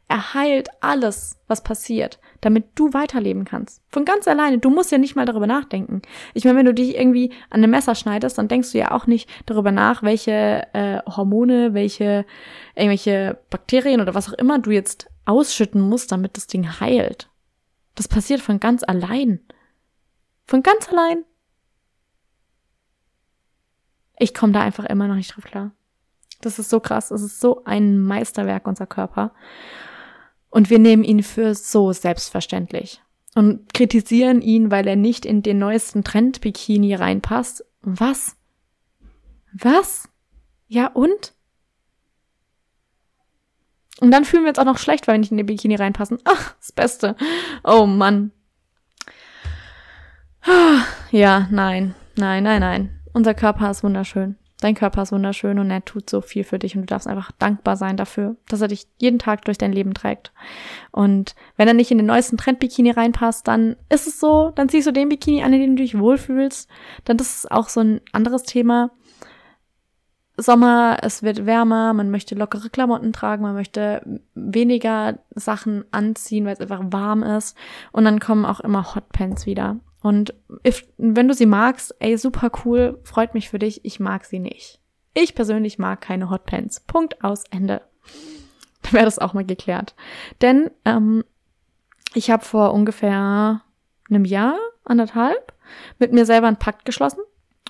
Er 0.08 0.34
heilt 0.34 0.70
alles, 0.82 1.38
was 1.48 1.64
passiert, 1.64 2.20
damit 2.46 2.68
du 2.76 2.94
weiterleben 2.94 3.44
kannst. 3.44 3.82
Von 3.90 4.06
ganz 4.06 4.28
alleine. 4.28 4.60
Du 4.60 4.70
musst 4.70 4.92
ja 4.92 4.98
nicht 4.98 5.16
mal 5.16 5.26
darüber 5.26 5.48
nachdenken. 5.48 6.02
Ich 6.34 6.46
meine, 6.46 6.60
wenn 6.60 6.66
du 6.66 6.74
dich 6.74 6.96
irgendwie 6.96 7.32
an 7.50 7.64
einem 7.64 7.72
Messer 7.72 7.96
schneidest, 7.96 8.38
dann 8.38 8.48
denkst 8.48 8.72
du 8.72 8.78
ja 8.78 8.92
auch 8.92 9.08
nicht 9.08 9.30
darüber 9.46 9.72
nach, 9.72 10.04
welche 10.04 10.68
äh, 10.74 11.00
Hormone, 11.08 11.74
welche 11.74 12.26
irgendwelche 12.76 13.40
Bakterien 13.50 14.00
oder 14.02 14.14
was 14.14 14.30
auch 14.30 14.38
immer 14.38 14.60
du 14.60 14.72
jetzt 14.72 15.10
ausschütten 15.26 15.82
musst, 15.82 16.12
damit 16.12 16.38
das 16.38 16.48
Ding 16.48 16.80
heilt. 16.80 17.30
Das 17.96 18.08
passiert 18.08 18.42
von 18.42 18.60
ganz 18.60 18.84
allein. 18.84 19.40
Von 20.46 20.62
ganz 20.62 20.88
allein. 20.90 21.24
Ich 24.20 24.34
komme 24.34 24.54
da 24.54 24.62
einfach 24.62 24.86
immer 24.86 25.08
noch 25.08 25.16
nicht 25.16 25.36
drauf 25.36 25.46
klar. 25.46 25.72
Das 26.42 26.60
ist 26.60 26.70
so 26.70 26.80
krass. 26.80 27.12
Es 27.12 27.24
ist 27.24 27.40
so 27.40 27.64
ein 27.66 27.98
Meisterwerk, 27.98 28.68
unser 28.68 28.86
Körper. 28.86 29.34
Und 30.56 30.70
wir 30.70 30.80
nehmen 30.80 31.04
ihn 31.04 31.22
für 31.22 31.54
so 31.54 31.92
selbstverständlich 31.92 33.02
und 33.36 33.74
kritisieren 33.74 34.42
ihn, 34.42 34.72
weil 34.72 34.88
er 34.88 34.96
nicht 34.96 35.26
in 35.26 35.44
den 35.44 35.60
neuesten 35.60 36.06
Trend-Bikini 36.06 36.96
reinpasst. 36.96 37.66
Was? 37.82 38.38
Was? 39.52 40.08
Ja 40.70 40.88
und? 40.88 41.34
Und 44.00 44.12
dann 44.12 44.24
fühlen 44.24 44.44
wir 44.44 44.50
uns 44.52 44.58
auch 44.58 44.64
noch 44.64 44.78
schlecht, 44.78 45.10
weil 45.10 45.16
wir 45.16 45.20
nicht 45.20 45.32
in 45.32 45.36
den 45.36 45.46
Bikini 45.46 45.76
reinpassen. 45.76 46.20
Ach, 46.24 46.56
das 46.56 46.72
Beste. 46.72 47.18
Oh 47.66 47.86
Mann. 47.86 48.32
Ja, 51.12 51.50
nein, 51.52 51.96
nein, 52.16 52.44
nein, 52.44 52.62
nein. 52.62 53.02
Unser 53.12 53.34
Körper 53.34 53.72
ist 53.72 53.84
wunderschön. 53.84 54.38
Dein 54.66 54.74
Körper 54.74 55.04
ist 55.04 55.12
wunderschön 55.12 55.60
und 55.60 55.70
er 55.70 55.86
tut 55.86 56.10
so 56.10 56.22
viel 56.22 56.44
für 56.44 56.58
dich 56.58 56.76
und 56.76 56.82
du 56.82 56.86
darfst 56.88 57.08
einfach 57.08 57.32
dankbar 57.34 57.78
sein 57.78 57.98
dafür, 57.98 58.36
dass 58.48 58.62
er 58.62 58.68
dich 58.68 58.88
jeden 58.98 59.20
Tag 59.20 59.46
durch 59.46 59.60
dein 59.60 59.72
Leben 59.72 59.94
trägt. 59.94 60.32
Und 60.90 61.36
wenn 61.56 61.68
er 61.68 61.76
nicht 61.76 61.92
in 61.92 62.00
den 62.00 62.08
neuesten 62.08 62.36
Trend-Bikini 62.36 62.90
reinpasst, 62.90 63.48
dann 63.48 63.76
ist 63.90 64.08
es 64.08 64.20
so, 64.20 64.52
dann 64.56 64.68
ziehst 64.68 64.88
du 64.88 64.92
den 64.92 65.10
Bikini 65.10 65.44
an, 65.44 65.54
in 65.54 65.62
dem 65.62 65.76
du 65.76 65.84
dich 65.84 66.00
wohlfühlst. 66.00 66.68
Dann 67.04 67.18
das 67.18 67.36
ist 67.36 67.52
auch 67.52 67.70
so 67.70 67.82
ein 67.82 68.02
anderes 68.12 68.42
Thema. 68.42 68.90
Sommer, 70.36 70.98
es 71.04 71.22
wird 71.22 71.46
wärmer, 71.46 71.94
man 71.94 72.10
möchte 72.10 72.34
lockere 72.34 72.72
Klamotten 72.72 73.14
tragen, 73.14 73.44
man 73.44 73.54
möchte 73.54 74.02
weniger 74.34 75.20
Sachen 75.36 75.86
anziehen, 75.92 76.44
weil 76.46 76.54
es 76.54 76.60
einfach 76.60 76.82
warm 76.86 77.22
ist. 77.22 77.56
Und 77.92 78.06
dann 78.06 78.20
kommen 78.20 78.46
auch 78.46 78.62
immer 78.62 78.96
Hotpants 78.96 79.46
wieder. 79.46 79.78
Und 80.06 80.36
if, 80.64 80.86
wenn 81.00 81.28
du 81.28 81.34
sie 81.34 81.48
magst, 81.48 81.96
ey, 81.98 82.16
super 82.16 82.52
cool, 82.64 83.00
freut 83.02 83.34
mich 83.34 83.50
für 83.50 83.58
dich. 83.58 83.84
Ich 83.84 84.00
mag 84.00 84.24
sie 84.26 84.38
nicht. 84.38 84.80
Ich 85.16 85.34
persönlich 85.34 85.80
mag 85.80 86.00
keine 86.00 86.30
Hotpants. 86.30 86.82
Punkt 86.82 87.24
aus 87.24 87.44
Ende. 87.50 87.82
Dann 88.84 88.94
wäre 88.94 89.06
das 89.06 89.18
auch 89.18 89.34
mal 89.34 89.46
geklärt. 89.46 89.96
Denn 90.44 90.70
ähm, 90.86 91.24
ich 92.14 92.30
habe 92.30 92.46
vor 92.46 92.72
ungefähr 92.72 93.64
einem 94.08 94.26
Jahr, 94.26 94.60
anderthalb, 94.84 95.54
mit 95.98 96.14
mir 96.14 96.28
selber 96.28 96.50
einen 96.50 96.60
Pakt 96.60 96.86
geschlossen. 96.86 97.22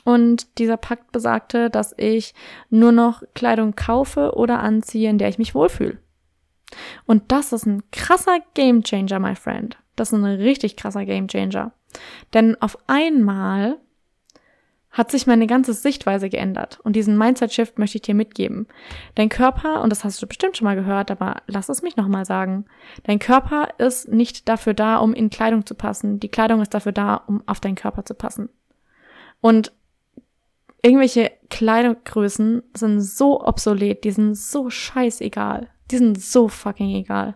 Und 0.03 0.59
dieser 0.59 0.75
Pakt 0.75 1.13
besagte, 1.13 1.69
dass 1.69 1.93
ich 1.97 2.33
nur 2.69 2.91
noch 2.91 3.23
Kleidung 3.33 3.75
kaufe 3.77 4.33
oder 4.35 4.59
anziehe, 4.59 5.09
in 5.09 5.19
der 5.19 5.29
ich 5.29 5.37
mich 5.37 5.55
wohlfühle. 5.55 5.99
Und 7.05 7.31
das 7.31 7.53
ist 7.53 7.65
ein 7.65 7.89
krasser 7.91 8.39
Gamechanger, 8.55 9.19
my 9.19 9.35
friend. 9.35 9.77
Das 9.95 10.11
ist 10.11 10.19
ein 10.19 10.25
richtig 10.25 10.75
krasser 10.75 11.05
Gamechanger. 11.05 11.71
Denn 12.33 12.59
auf 12.61 12.77
einmal 12.87 13.77
hat 14.95 15.11
sich 15.11 15.27
meine 15.27 15.45
ganze 15.45 15.73
Sichtweise 15.73 16.29
geändert. 16.29 16.79
Und 16.83 16.95
diesen 16.95 17.17
Mindset-Shift 17.17 17.77
möchte 17.77 17.97
ich 17.97 18.03
dir 18.03 18.15
mitgeben. 18.15 18.65
Dein 19.15 19.27
Körper, 19.27 19.81
und 19.81 19.89
das 19.89 20.05
hast 20.05 20.21
du 20.21 20.27
bestimmt 20.27 20.55
schon 20.55 20.63
mal 20.63 20.77
gehört, 20.77 21.11
aber 21.11 21.41
lass 21.47 21.67
es 21.67 21.81
mich 21.81 21.97
nochmal 21.97 22.23
sagen. 22.23 22.65
Dein 23.03 23.19
Körper 23.19 23.67
ist 23.77 24.07
nicht 24.07 24.47
dafür 24.47 24.73
da, 24.73 24.97
um 24.97 25.13
in 25.13 25.29
Kleidung 25.29 25.65
zu 25.65 25.75
passen. 25.75 26.21
Die 26.21 26.29
Kleidung 26.29 26.61
ist 26.61 26.73
dafür 26.73 26.93
da, 26.93 27.15
um 27.15 27.43
auf 27.45 27.59
deinen 27.59 27.75
Körper 27.75 28.05
zu 28.05 28.13
passen. 28.13 28.47
Und 29.41 29.73
irgendwelche 30.81 31.31
Kleidungsgrößen 31.49 32.63
sind 32.73 33.01
so 33.01 33.41
obsolet, 33.41 34.05
die 34.05 34.11
sind 34.11 34.35
so 34.35 34.69
scheißegal. 34.69 35.67
Die 35.91 35.97
sind 35.97 36.21
so 36.21 36.47
fucking 36.47 36.95
egal. 36.95 37.35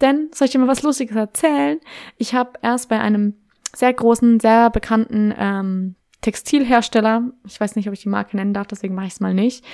Denn, 0.00 0.30
soll 0.34 0.46
ich 0.46 0.52
dir 0.52 0.58
mal 0.58 0.66
was 0.66 0.82
Lustiges 0.82 1.14
erzählen? 1.14 1.78
Ich 2.18 2.34
habe 2.34 2.58
erst 2.60 2.88
bei 2.88 2.98
einem 2.98 3.34
sehr 3.74 3.92
großen, 3.92 4.40
sehr 4.40 4.70
bekannten 4.70 5.34
ähm, 5.36 5.94
Textilhersteller, 6.20 7.30
ich 7.46 7.60
weiß 7.60 7.76
nicht, 7.76 7.88
ob 7.88 7.94
ich 7.94 8.02
die 8.02 8.08
Marke 8.08 8.36
nennen 8.36 8.54
darf, 8.54 8.66
deswegen 8.66 8.94
mache 8.94 9.06
ich 9.06 9.14
es 9.14 9.20
mal 9.20 9.34
nicht, 9.34 9.64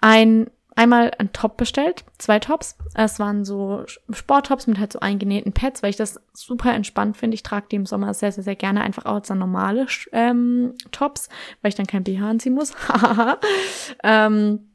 ein 0.00 0.46
einmal 0.76 1.12
ein 1.18 1.32
Top 1.32 1.56
bestellt, 1.56 2.04
zwei 2.18 2.38
Tops. 2.38 2.76
Es 2.94 3.18
waren 3.18 3.44
so 3.44 3.84
Sporttops 4.10 4.66
mit 4.66 4.78
halt 4.78 4.92
so 4.92 5.00
eingenähten 5.00 5.52
Pads, 5.52 5.82
weil 5.82 5.90
ich 5.90 5.96
das 5.96 6.20
super 6.32 6.72
entspannt 6.74 7.16
finde. 7.16 7.34
Ich 7.34 7.42
trage 7.42 7.66
die 7.70 7.76
im 7.76 7.86
Sommer 7.86 8.12
sehr, 8.14 8.32
sehr, 8.32 8.44
sehr 8.44 8.56
gerne 8.56 8.82
einfach 8.82 9.04
auch 9.04 9.14
als 9.14 9.30
normale 9.30 9.86
ähm, 10.12 10.74
Tops, 10.90 11.28
weil 11.62 11.68
ich 11.68 11.74
dann 11.74 11.86
kein 11.86 12.04
BH 12.04 12.28
anziehen 12.28 12.54
muss. 12.54 12.72
ähm, 14.02 14.70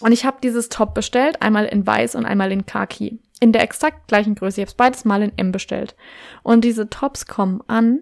und 0.00 0.12
ich 0.12 0.26
habe 0.26 0.38
dieses 0.42 0.68
Top 0.68 0.94
bestellt, 0.94 1.40
einmal 1.40 1.66
in 1.66 1.86
weiß 1.86 2.16
und 2.16 2.26
einmal 2.26 2.52
in 2.52 2.66
Khaki 2.66 3.20
in 3.40 3.52
der 3.52 3.62
exakt 3.62 4.08
gleichen 4.08 4.34
Größe. 4.34 4.60
Ich 4.60 4.62
habe 4.62 4.70
es 4.70 4.74
beides 4.74 5.04
mal 5.04 5.22
in 5.22 5.36
M 5.36 5.52
bestellt. 5.52 5.94
Und 6.42 6.64
diese 6.64 6.88
Tops 6.88 7.26
kommen 7.26 7.62
an 7.66 8.00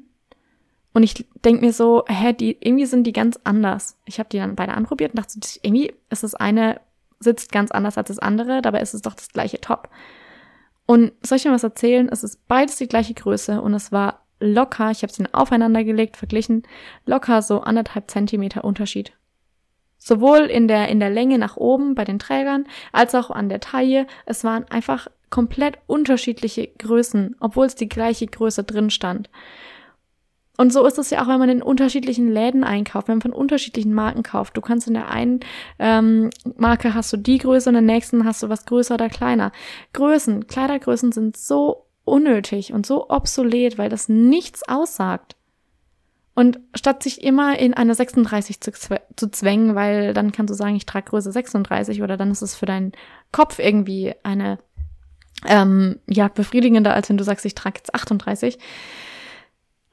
und 0.92 1.02
ich 1.02 1.26
denke 1.44 1.64
mir 1.64 1.72
so, 1.72 2.04
hä, 2.06 2.32
die 2.32 2.56
irgendwie 2.60 2.86
sind 2.86 3.04
die 3.04 3.12
ganz 3.12 3.38
anders. 3.42 3.96
Ich 4.04 4.18
habe 4.20 4.28
die 4.28 4.38
dann 4.38 4.54
beide 4.54 4.74
anprobiert 4.74 5.12
und 5.12 5.18
dachte, 5.18 5.38
irgendwie 5.62 5.92
ist 6.08 6.22
das 6.22 6.34
eine 6.34 6.80
sitzt 7.24 7.50
ganz 7.50 7.72
anders 7.72 7.98
als 7.98 8.08
das 8.08 8.18
andere, 8.20 8.62
dabei 8.62 8.80
ist 8.80 8.94
es 8.94 9.02
doch 9.02 9.14
das 9.14 9.28
gleiche 9.30 9.60
Top. 9.60 9.88
Und 10.86 11.12
soll 11.22 11.38
ich 11.38 11.44
mir 11.44 11.52
was 11.52 11.64
erzählen? 11.64 12.08
Es 12.10 12.22
ist 12.22 12.46
beides 12.46 12.76
die 12.76 12.86
gleiche 12.86 13.14
Größe 13.14 13.60
und 13.60 13.74
es 13.74 13.90
war 13.90 14.20
locker, 14.38 14.90
ich 14.90 15.02
habe 15.02 15.12
sie 15.12 15.24
aufeinander 15.32 15.82
gelegt, 15.82 16.16
verglichen, 16.16 16.62
locker 17.06 17.42
so 17.42 17.60
anderthalb 17.60 18.10
Zentimeter 18.10 18.64
Unterschied. 18.64 19.12
Sowohl 19.96 20.40
in 20.40 20.68
der, 20.68 20.88
in 20.88 21.00
der 21.00 21.08
Länge 21.08 21.38
nach 21.38 21.56
oben 21.56 21.94
bei 21.94 22.04
den 22.04 22.18
Trägern, 22.18 22.66
als 22.92 23.14
auch 23.14 23.30
an 23.30 23.48
der 23.48 23.60
Taille. 23.60 24.06
Es 24.26 24.44
waren 24.44 24.64
einfach 24.68 25.08
komplett 25.30 25.78
unterschiedliche 25.86 26.68
Größen, 26.78 27.36
obwohl 27.40 27.66
es 27.66 27.74
die 27.74 27.88
gleiche 27.88 28.26
Größe 28.26 28.64
drin 28.64 28.90
stand. 28.90 29.30
Und 30.56 30.72
so 30.72 30.86
ist 30.86 30.98
es 30.98 31.10
ja 31.10 31.22
auch, 31.22 31.28
wenn 31.28 31.40
man 31.40 31.48
in 31.48 31.62
unterschiedlichen 31.62 32.30
Läden 32.30 32.62
einkauft, 32.62 33.08
wenn 33.08 33.16
man 33.16 33.22
von 33.22 33.32
unterschiedlichen 33.32 33.92
Marken 33.92 34.22
kauft. 34.22 34.56
Du 34.56 34.60
kannst 34.60 34.86
in 34.86 34.94
der 34.94 35.10
einen 35.10 35.40
ähm, 35.80 36.30
Marke 36.56 36.94
hast 36.94 37.12
du 37.12 37.16
die 37.16 37.38
Größe 37.38 37.68
und 37.68 37.74
in 37.74 37.86
der 37.86 37.94
nächsten 37.94 38.24
hast 38.24 38.42
du 38.42 38.48
was 38.48 38.64
größer 38.64 38.94
oder 38.94 39.08
kleiner. 39.08 39.50
Größen, 39.92 40.46
Kleidergrößen 40.46 41.10
sind 41.10 41.36
so 41.36 41.86
unnötig 42.04 42.72
und 42.72 42.86
so 42.86 43.10
obsolet, 43.10 43.78
weil 43.78 43.88
das 43.88 44.08
nichts 44.08 44.62
aussagt. 44.68 45.34
Und 46.36 46.60
statt 46.74 47.02
sich 47.02 47.22
immer 47.22 47.58
in 47.58 47.74
eine 47.74 47.94
36 47.94 48.60
zu, 48.60 48.72
zu 49.16 49.30
zwängen, 49.30 49.74
weil 49.74 50.14
dann 50.14 50.32
kannst 50.32 50.50
du 50.50 50.54
sagen, 50.54 50.74
ich 50.76 50.86
trage 50.86 51.10
Größe 51.10 51.32
36 51.32 52.02
oder 52.02 52.16
dann 52.16 52.30
ist 52.30 52.42
es 52.42 52.54
für 52.54 52.66
deinen 52.66 52.92
Kopf 53.32 53.58
irgendwie 53.58 54.14
eine 54.24 54.58
ähm, 55.46 55.98
ja 56.06 56.28
befriedigender, 56.28 56.94
als 56.94 57.08
wenn 57.08 57.16
du 57.16 57.24
sagst, 57.24 57.44
ich 57.44 57.54
trage 57.54 57.78
jetzt 57.78 57.94
38 57.94 58.58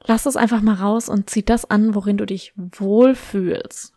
lass 0.06 0.26
es 0.26 0.36
einfach 0.36 0.62
mal 0.62 0.74
raus 0.74 1.08
und 1.08 1.30
zieh 1.30 1.44
das 1.44 1.68
an, 1.68 1.94
worin 1.94 2.16
du 2.16 2.26
dich 2.26 2.52
wohlfühlst. 2.56 3.94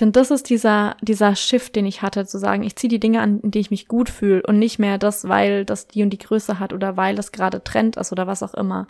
Denn 0.00 0.12
das 0.12 0.30
ist 0.30 0.48
dieser, 0.48 0.96
dieser 1.02 1.34
Shift, 1.34 1.74
den 1.74 1.84
ich 1.84 2.02
hatte, 2.02 2.24
zu 2.24 2.38
sagen, 2.38 2.62
ich 2.62 2.76
ziehe 2.76 2.88
die 2.88 3.00
Dinge 3.00 3.20
an, 3.20 3.40
in 3.40 3.50
die 3.50 3.58
ich 3.58 3.70
mich 3.70 3.88
gut 3.88 4.08
fühle 4.08 4.42
und 4.46 4.58
nicht 4.58 4.78
mehr 4.78 4.96
das, 4.96 5.28
weil 5.28 5.64
das 5.64 5.88
die 5.88 6.02
und 6.02 6.10
die 6.10 6.18
Größe 6.18 6.60
hat 6.60 6.72
oder 6.72 6.96
weil 6.96 7.18
es 7.18 7.32
gerade 7.32 7.64
Trend 7.64 7.96
ist 7.96 8.12
oder 8.12 8.26
was 8.26 8.44
auch 8.44 8.54
immer. 8.54 8.86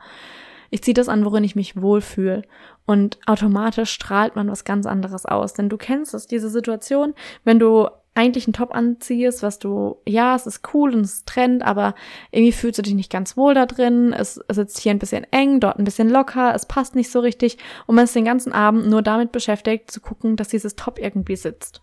Ich 0.70 0.82
ziehe 0.82 0.94
das 0.94 1.08
an, 1.08 1.24
worin 1.24 1.44
ich 1.44 1.56
mich 1.56 1.80
wohlfühle. 1.80 2.42
Und 2.84 3.18
automatisch 3.24 3.90
strahlt 3.90 4.36
man 4.36 4.50
was 4.50 4.64
ganz 4.64 4.84
anderes 4.84 5.24
aus. 5.24 5.54
Denn 5.54 5.70
du 5.70 5.78
kennst 5.78 6.12
es, 6.12 6.26
diese 6.26 6.50
Situation, 6.50 7.14
wenn 7.42 7.58
du 7.58 7.88
eigentlich 8.18 8.48
einen 8.48 8.52
Top 8.52 8.74
anziehst, 8.74 9.44
was 9.44 9.60
du, 9.60 9.98
ja, 10.04 10.34
es 10.34 10.46
ist 10.46 10.74
cool 10.74 10.92
und 10.92 11.02
es 11.02 11.14
ist 11.14 11.26
Trend, 11.26 11.62
aber 11.62 11.94
irgendwie 12.32 12.52
fühlst 12.52 12.78
du 12.78 12.82
dich 12.82 12.94
nicht 12.94 13.12
ganz 13.12 13.36
wohl 13.36 13.54
da 13.54 13.64
drin, 13.64 14.12
es, 14.12 14.40
sitzt 14.50 14.80
hier 14.80 14.90
ein 14.90 14.98
bisschen 14.98 15.24
eng, 15.30 15.60
dort 15.60 15.78
ein 15.78 15.84
bisschen 15.84 16.10
locker, 16.10 16.52
es 16.52 16.66
passt 16.66 16.96
nicht 16.96 17.12
so 17.12 17.20
richtig 17.20 17.58
und 17.86 17.94
man 17.94 18.04
ist 18.04 18.16
den 18.16 18.24
ganzen 18.24 18.52
Abend 18.52 18.88
nur 18.88 19.02
damit 19.02 19.30
beschäftigt, 19.30 19.90
zu 19.90 20.00
gucken, 20.00 20.34
dass 20.34 20.48
dieses 20.48 20.74
Top 20.74 20.98
irgendwie 20.98 21.36
sitzt. 21.36 21.80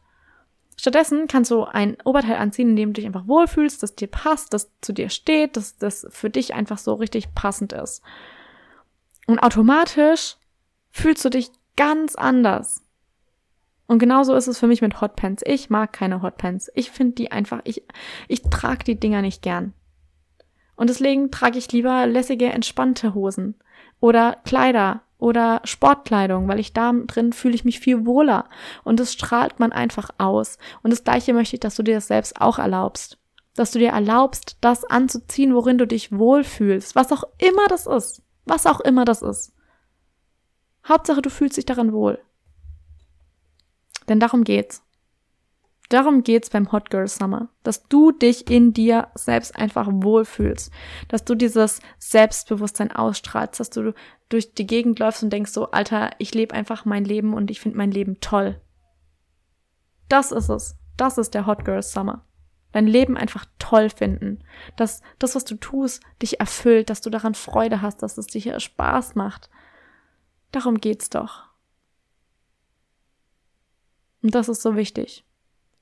Stattdessen 0.77 1.27
kannst 1.27 1.51
du 1.51 1.63
ein 1.63 1.95
Oberteil 2.03 2.35
anziehen, 2.35 2.71
in 2.71 2.75
dem 2.75 2.89
du 2.89 2.99
dich 2.99 3.05
einfach 3.05 3.27
wohlfühlst, 3.27 3.81
das 3.81 3.95
dir 3.95 4.07
passt, 4.07 4.53
das 4.53 4.69
zu 4.81 4.91
dir 4.91 5.07
steht, 5.07 5.55
dass 5.55 5.77
das 5.77 6.05
für 6.09 6.29
dich 6.29 6.53
einfach 6.53 6.79
so 6.79 6.95
richtig 6.95 7.33
passend 7.33 7.71
ist. 7.71 8.03
Und 9.25 9.39
automatisch 9.39 10.35
fühlst 10.91 11.23
du 11.23 11.29
dich 11.29 11.49
ganz 11.77 12.15
anders. 12.15 12.84
Und 13.87 13.99
genauso 13.99 14.33
ist 14.33 14.47
es 14.47 14.57
für 14.57 14.67
mich 14.67 14.81
mit 14.81 14.99
Hotpants. 15.01 15.43
Ich 15.45 15.69
mag 15.69 15.93
keine 15.93 16.21
Hotpants. 16.21 16.71
Ich 16.73 16.91
finde 16.91 17.15
die 17.15 17.31
einfach, 17.31 17.61
ich, 17.65 17.83
ich 18.27 18.41
trage 18.43 18.83
die 18.83 18.99
Dinger 18.99 19.21
nicht 19.21 19.41
gern. 19.41 19.73
Und 20.75 20.89
deswegen 20.89 21.31
trage 21.31 21.57
ich 21.57 21.71
lieber 21.71 22.05
lässige, 22.05 22.47
entspannte 22.47 23.13
Hosen 23.13 23.55
oder 23.99 24.37
Kleider 24.43 25.01
oder 25.17 25.61
Sportkleidung, 25.63 26.47
weil 26.47 26.59
ich 26.59 26.73
da 26.73 26.91
drin 26.91 27.31
fühle 27.31 27.55
ich 27.55 27.63
mich 27.63 27.79
viel 27.79 28.05
wohler 28.05 28.49
und 28.83 28.99
das 28.99 29.13
strahlt 29.13 29.59
man 29.59 29.71
einfach 29.71 30.09
aus. 30.17 30.57
Und 30.83 30.91
das 30.91 31.03
gleiche 31.03 31.33
möchte 31.33 31.55
ich, 31.55 31.61
dass 31.61 31.75
du 31.75 31.83
dir 31.83 31.95
das 31.95 32.07
selbst 32.07 32.41
auch 32.41 32.59
erlaubst. 32.59 33.17
Dass 33.55 33.71
du 33.71 33.79
dir 33.79 33.91
erlaubst, 33.91 34.57
das 34.59 34.83
anzuziehen, 34.83 35.55
worin 35.55 35.77
du 35.77 35.87
dich 35.87 36.11
wohlfühlst. 36.11 36.95
Was 36.95 37.13
auch 37.13 37.23
immer 37.37 37.67
das 37.69 37.87
ist. 37.87 38.21
Was 38.43 38.65
auch 38.65 38.81
immer 38.81 39.05
das 39.05 39.21
ist. 39.21 39.53
Hauptsache, 40.87 41.21
du 41.21 41.29
fühlst 41.29 41.55
dich 41.55 41.65
darin 41.65 41.93
wohl. 41.93 42.19
Denn 44.07 44.19
darum 44.19 44.43
geht's. 44.43 44.81
Darum 45.89 46.23
geht's 46.23 46.49
beim 46.49 46.71
Hot 46.71 46.89
Girl 46.89 47.07
Summer, 47.07 47.49
dass 47.63 47.87
du 47.87 48.11
dich 48.11 48.49
in 48.49 48.73
dir 48.73 49.09
selbst 49.13 49.55
einfach 49.55 49.87
wohlfühlst, 49.91 50.71
dass 51.09 51.25
du 51.25 51.35
dieses 51.35 51.79
Selbstbewusstsein 51.99 52.91
ausstrahlst, 52.91 53.59
dass 53.59 53.69
du 53.69 53.93
durch 54.29 54.55
die 54.55 54.65
Gegend 54.65 54.97
läufst 54.97 55.21
und 55.21 55.31
denkst 55.31 55.51
so, 55.51 55.69
Alter, 55.71 56.11
ich 56.17 56.33
lebe 56.33 56.55
einfach 56.55 56.85
mein 56.85 57.05
Leben 57.05 57.33
und 57.33 57.51
ich 57.51 57.59
finde 57.59 57.77
mein 57.77 57.91
Leben 57.91 58.19
toll. 58.19 58.59
Das 60.09 60.31
ist 60.31 60.49
es. 60.49 60.75
Das 60.97 61.17
ist 61.17 61.33
der 61.33 61.45
Hot 61.45 61.65
Girl 61.65 61.83
Summer. 61.83 62.25
Dein 62.71 62.87
Leben 62.87 63.15
einfach 63.15 63.45
toll 63.59 63.89
finden, 63.89 64.43
dass 64.75 65.01
das, 65.19 65.35
was 65.35 65.45
du 65.45 65.55
tust, 65.55 66.03
dich 66.21 66.39
erfüllt, 66.39 66.89
dass 66.89 67.01
du 67.01 67.09
daran 67.09 67.33
Freude 67.33 67.81
hast, 67.81 68.03
dass 68.03 68.17
es 68.17 68.27
dir 68.27 68.59
Spaß 68.59 69.15
macht. 69.15 69.49
Darum 70.51 70.79
geht's 70.79 71.09
doch. 71.09 71.44
Und 74.25 74.33
das 74.33 74.49
ist 74.49 74.63
so 74.63 74.75
wichtig. 74.75 75.23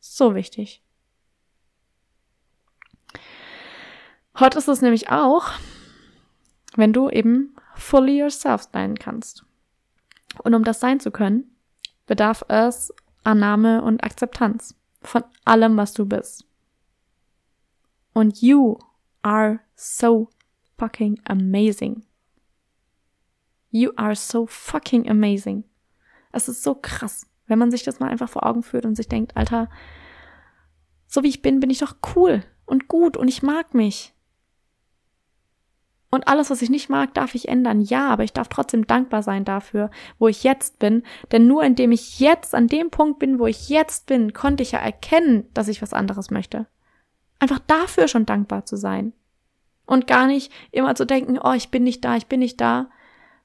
So 0.02 0.36
wichtig. 0.36 0.84
Hot 4.38 4.56
ist 4.56 4.68
es 4.68 4.82
nämlich 4.82 5.10
auch, 5.10 5.50
wenn 6.76 6.92
du 6.92 7.10
eben 7.10 7.56
fully 7.76 8.20
yourself 8.20 8.68
sein 8.74 9.00
kannst. 9.00 9.46
Und 10.44 10.56
um 10.56 10.66
das 10.66 10.82
sein 10.82 11.00
zu 11.00 11.10
können, 11.10 11.56
bedarf 12.06 12.44
es 12.50 12.94
Annahme 13.24 13.82
und 13.82 14.04
Akzeptanz 14.04 14.76
von 15.02 15.24
allem, 15.46 15.78
was 15.78 15.94
du 15.94 16.06
bist. 16.06 16.46
Und 18.12 18.42
you 18.42 18.78
are 19.22 19.62
so 19.74 20.28
fucking 20.78 21.18
amazing. 21.24 22.04
You 23.70 23.94
are 23.96 24.18
so 24.18 24.46
fucking 24.48 25.10
amazing. 25.10 25.64
Es 26.34 26.50
ist 26.50 26.62
so 26.62 26.76
krass. 26.76 27.26
Wenn 27.54 27.60
man 27.60 27.70
sich 27.70 27.84
das 27.84 28.00
mal 28.00 28.10
einfach 28.10 28.30
vor 28.30 28.48
Augen 28.48 28.64
führt 28.64 28.84
und 28.84 28.96
sich 28.96 29.08
denkt, 29.08 29.38
Alter, 29.38 29.70
so 31.06 31.22
wie 31.22 31.28
ich 31.28 31.44
bin, 31.44 31.60
bin 31.60 31.70
ich 31.70 31.78
doch 31.78 31.98
cool 32.16 32.44
und 32.66 32.88
gut 32.88 33.16
und 33.16 33.28
ich 33.28 33.44
mag 33.44 33.76
mich. 33.76 34.16
Und 36.10 36.28
alles, 36.28 36.50
was 36.50 36.64
ich 36.64 36.72
nicht 36.72 36.90
mag, 36.90 37.14
darf 37.14 37.36
ich 37.36 37.50
ändern. 37.50 37.80
Ja, 37.80 38.10
aber 38.10 38.24
ich 38.24 38.34
darf 38.34 38.48
trotzdem 38.48 38.88
dankbar 38.88 39.22
sein 39.22 39.46
dafür, 39.46 39.92
wo 40.18 40.28
ich 40.28 40.44
jetzt 40.44 40.80
bin. 40.80 41.04
Denn 41.32 41.46
nur 41.46 41.64
indem 41.64 41.92
ich 41.92 42.20
jetzt 42.20 42.56
an 42.56 42.66
dem 42.68 42.90
Punkt 42.90 43.20
bin, 43.20 43.38
wo 43.38 43.46
ich 43.46 43.70
jetzt 43.70 44.08
bin, 44.08 44.34
konnte 44.34 44.64
ich 44.64 44.72
ja 44.72 44.80
erkennen, 44.80 45.46
dass 45.54 45.68
ich 45.68 45.84
was 45.84 45.94
anderes 45.94 46.32
möchte. 46.32 46.66
Einfach 47.38 47.60
dafür 47.60 48.08
schon 48.08 48.26
dankbar 48.26 48.66
zu 48.66 48.78
sein. 48.78 49.14
Und 49.86 50.08
gar 50.08 50.26
nicht 50.26 50.52
immer 50.72 50.96
zu 50.96 51.06
denken, 51.06 51.38
oh, 51.38 51.54
ich 51.54 51.70
bin 51.70 51.84
nicht 51.84 52.04
da, 52.04 52.16
ich 52.16 52.26
bin 52.26 52.40
nicht 52.40 52.60
da, 52.60 52.90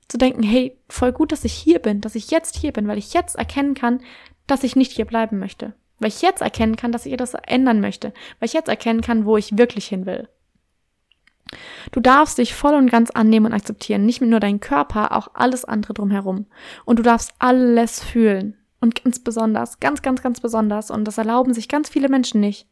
zu 0.08 0.18
denken, 0.18 0.42
hey, 0.42 0.78
voll 0.88 1.12
gut, 1.12 1.32
dass 1.32 1.44
ich 1.44 1.52
hier 1.52 1.78
bin, 1.78 2.00
dass 2.00 2.14
ich 2.14 2.30
jetzt 2.30 2.56
hier 2.56 2.72
bin, 2.72 2.88
weil 2.88 2.98
ich 2.98 3.12
jetzt 3.12 3.36
erkennen 3.36 3.74
kann, 3.74 4.00
dass 4.46 4.64
ich 4.64 4.76
nicht 4.76 4.92
hier 4.92 5.04
bleiben 5.04 5.38
möchte. 5.38 5.74
Weil 5.98 6.08
ich 6.08 6.22
jetzt 6.22 6.40
erkennen 6.40 6.76
kann, 6.76 6.92
dass 6.92 7.06
ich 7.06 7.16
das 7.16 7.34
ändern 7.34 7.80
möchte. 7.80 8.12
Weil 8.38 8.46
ich 8.46 8.52
jetzt 8.52 8.68
erkennen 8.68 9.00
kann, 9.00 9.26
wo 9.26 9.36
ich 9.36 9.58
wirklich 9.58 9.86
hin 9.86 10.06
will. 10.06 10.28
Du 11.92 12.00
darfst 12.00 12.38
dich 12.38 12.54
voll 12.54 12.74
und 12.74 12.90
ganz 12.90 13.10
annehmen 13.10 13.46
und 13.46 13.52
akzeptieren. 13.52 14.06
Nicht 14.06 14.20
nur 14.20 14.40
deinen 14.40 14.60
Körper, 14.60 15.16
auch 15.16 15.28
alles 15.34 15.64
andere 15.64 15.94
drumherum. 15.94 16.46
Und 16.84 16.98
du 16.98 17.02
darfst 17.02 17.32
alles 17.38 18.02
fühlen. 18.02 18.56
Und 18.80 19.02
ganz 19.02 19.18
besonders, 19.18 19.80
ganz, 19.80 20.02
ganz, 20.02 20.22
ganz 20.22 20.40
besonders, 20.40 20.90
und 20.90 21.04
das 21.04 21.18
erlauben 21.18 21.52
sich 21.52 21.68
ganz 21.68 21.88
viele 21.88 22.08
Menschen 22.08 22.40
nicht. 22.40 22.68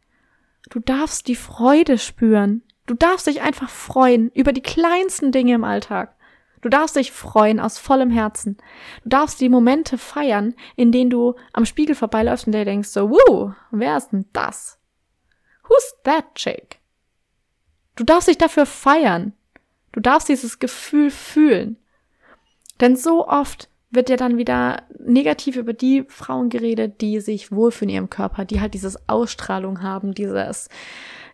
Du 0.70 0.78
darfst 0.78 1.26
die 1.26 1.36
Freude 1.36 1.98
spüren. 1.98 2.62
Du 2.86 2.94
darfst 2.94 3.26
dich 3.26 3.42
einfach 3.42 3.68
freuen 3.68 4.30
über 4.30 4.52
die 4.52 4.62
kleinsten 4.62 5.32
Dinge 5.32 5.54
im 5.54 5.64
Alltag. 5.64 6.15
Du 6.66 6.70
darfst 6.70 6.96
dich 6.96 7.12
freuen 7.12 7.60
aus 7.60 7.78
vollem 7.78 8.10
Herzen. 8.10 8.56
Du 9.04 9.10
darfst 9.10 9.40
die 9.40 9.48
Momente 9.48 9.98
feiern, 9.98 10.52
in 10.74 10.90
denen 10.90 11.10
du 11.10 11.36
am 11.52 11.64
Spiegel 11.64 11.94
vorbeiläufst 11.94 12.48
und 12.48 12.54
dir 12.54 12.64
denkst 12.64 12.88
so, 12.88 13.08
wuh, 13.08 13.52
wer 13.70 13.96
ist 13.96 14.08
denn 14.08 14.24
das? 14.32 14.76
Who's 15.68 15.94
that 16.02 16.34
chick? 16.34 16.80
Du 17.94 18.02
darfst 18.02 18.26
dich 18.26 18.36
dafür 18.36 18.66
feiern. 18.66 19.32
Du 19.92 20.00
darfst 20.00 20.28
dieses 20.28 20.58
Gefühl 20.58 21.12
fühlen. 21.12 21.76
Denn 22.80 22.96
so 22.96 23.28
oft 23.28 23.68
wird 23.90 24.08
ja 24.08 24.16
dann 24.16 24.36
wieder 24.36 24.82
negativ 24.98 25.54
über 25.54 25.72
die 25.72 26.02
Frauen 26.08 26.48
geredet, 26.48 27.00
die 27.00 27.20
sich 27.20 27.52
wohlfühlen 27.52 27.90
in 27.90 27.94
ihrem 27.94 28.10
Körper, 28.10 28.44
die 28.44 28.60
halt 28.60 28.74
dieses 28.74 29.08
Ausstrahlung 29.08 29.82
haben, 29.82 30.14
dieses, 30.14 30.68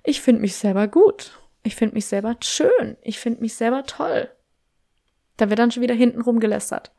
ich 0.04 0.20
finde 0.20 0.42
mich 0.42 0.56
selber 0.56 0.88
gut. 0.88 1.38
Ich 1.62 1.74
finde 1.74 1.94
mich 1.94 2.04
selber 2.04 2.36
schön. 2.42 2.98
Ich 3.00 3.18
finde 3.18 3.40
mich 3.40 3.54
selber 3.54 3.84
toll. 3.84 4.28
Da 5.42 5.50
wird 5.50 5.58
dann 5.58 5.72
schon 5.72 5.82
wieder 5.82 5.96
hinten 5.96 6.38
gelästert. 6.38 6.92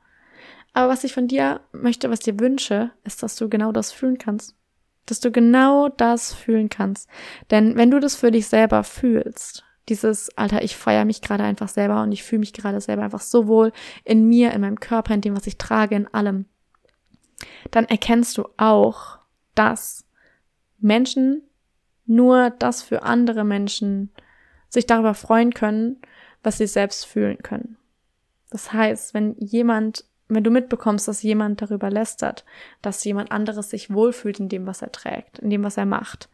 Aber 0.73 0.91
was 0.91 1.06
ich 1.06 1.13
von 1.13 1.29
dir 1.29 1.62
möchte, 1.71 2.10
was 2.10 2.19
dir 2.19 2.41
wünsche, 2.41 2.91
ist, 3.06 3.23
dass 3.23 3.38
du 3.38 3.47
genau 3.47 3.71
das 3.71 3.93
fühlen 3.93 4.17
kannst. 4.17 4.58
Dass 5.06 5.21
du 5.21 5.32
genau 5.32 5.88
das 5.88 6.34
fühlen 6.34 6.67
kannst. 6.67 7.08
Denn 7.51 7.77
wenn 7.77 7.89
du 7.89 8.01
das 8.01 8.17
für 8.17 8.32
dich 8.32 8.47
selber 8.47 8.84
fühlst, 8.84 9.63
dieses, 9.88 10.38
Alter, 10.38 10.62
ich 10.62 10.75
feiere 10.75 11.06
mich 11.06 11.21
gerade 11.21 11.45
einfach 11.45 11.69
selber 11.69 12.03
und 12.03 12.12
ich 12.12 12.23
fühle 12.23 12.41
mich 12.41 12.51
gerade 12.51 12.82
selber 12.82 13.03
einfach 13.03 13.21
so 13.21 13.47
wohl 13.47 13.71
in 14.03 14.27
mir, 14.27 14.51
in 14.51 14.60
meinem 14.60 14.82
Körper, 14.82 15.13
in 15.13 15.21
dem, 15.21 15.38
was 15.38 15.47
ich 15.47 15.58
trage, 15.58 15.95
in 15.95 16.13
allem, 16.13 16.43
dann 17.71 17.86
erkennst 17.86 18.38
du 18.38 18.49
auch, 18.58 19.19
dass 19.56 20.06
Menschen 20.79 21.43
nur 22.06 22.49
das 22.49 22.82
für 22.82 23.03
andere 23.03 23.45
Menschen 23.45 24.12
sich 24.67 24.86
darüber 24.86 25.13
freuen 25.13 25.53
können, 25.53 26.01
was 26.43 26.58
sie 26.58 26.67
selbst 26.67 27.06
fühlen 27.06 27.38
können. 27.38 27.77
Das 28.54 28.72
heißt, 28.72 29.16
wenn 29.16 29.36
jemand, 29.39 30.06
wenn 30.28 30.44
du 30.44 30.52
mitbekommst, 30.52 31.08
dass 31.08 31.24
jemand 31.24 31.63
darüber 31.63 31.89
lästert, 31.89 32.46
dass 32.84 33.04
jemand 33.04 33.32
anderes 33.32 33.72
sich 33.72 33.92
wohlfühlt 33.92 34.39
in 34.39 34.48
dem, 34.48 34.68
was 34.68 34.84
er 34.84 34.92
trägt, 34.92 35.39
in 35.39 35.50
dem, 35.50 35.63
was 35.63 35.76
er 35.76 35.88
macht, 35.88 36.30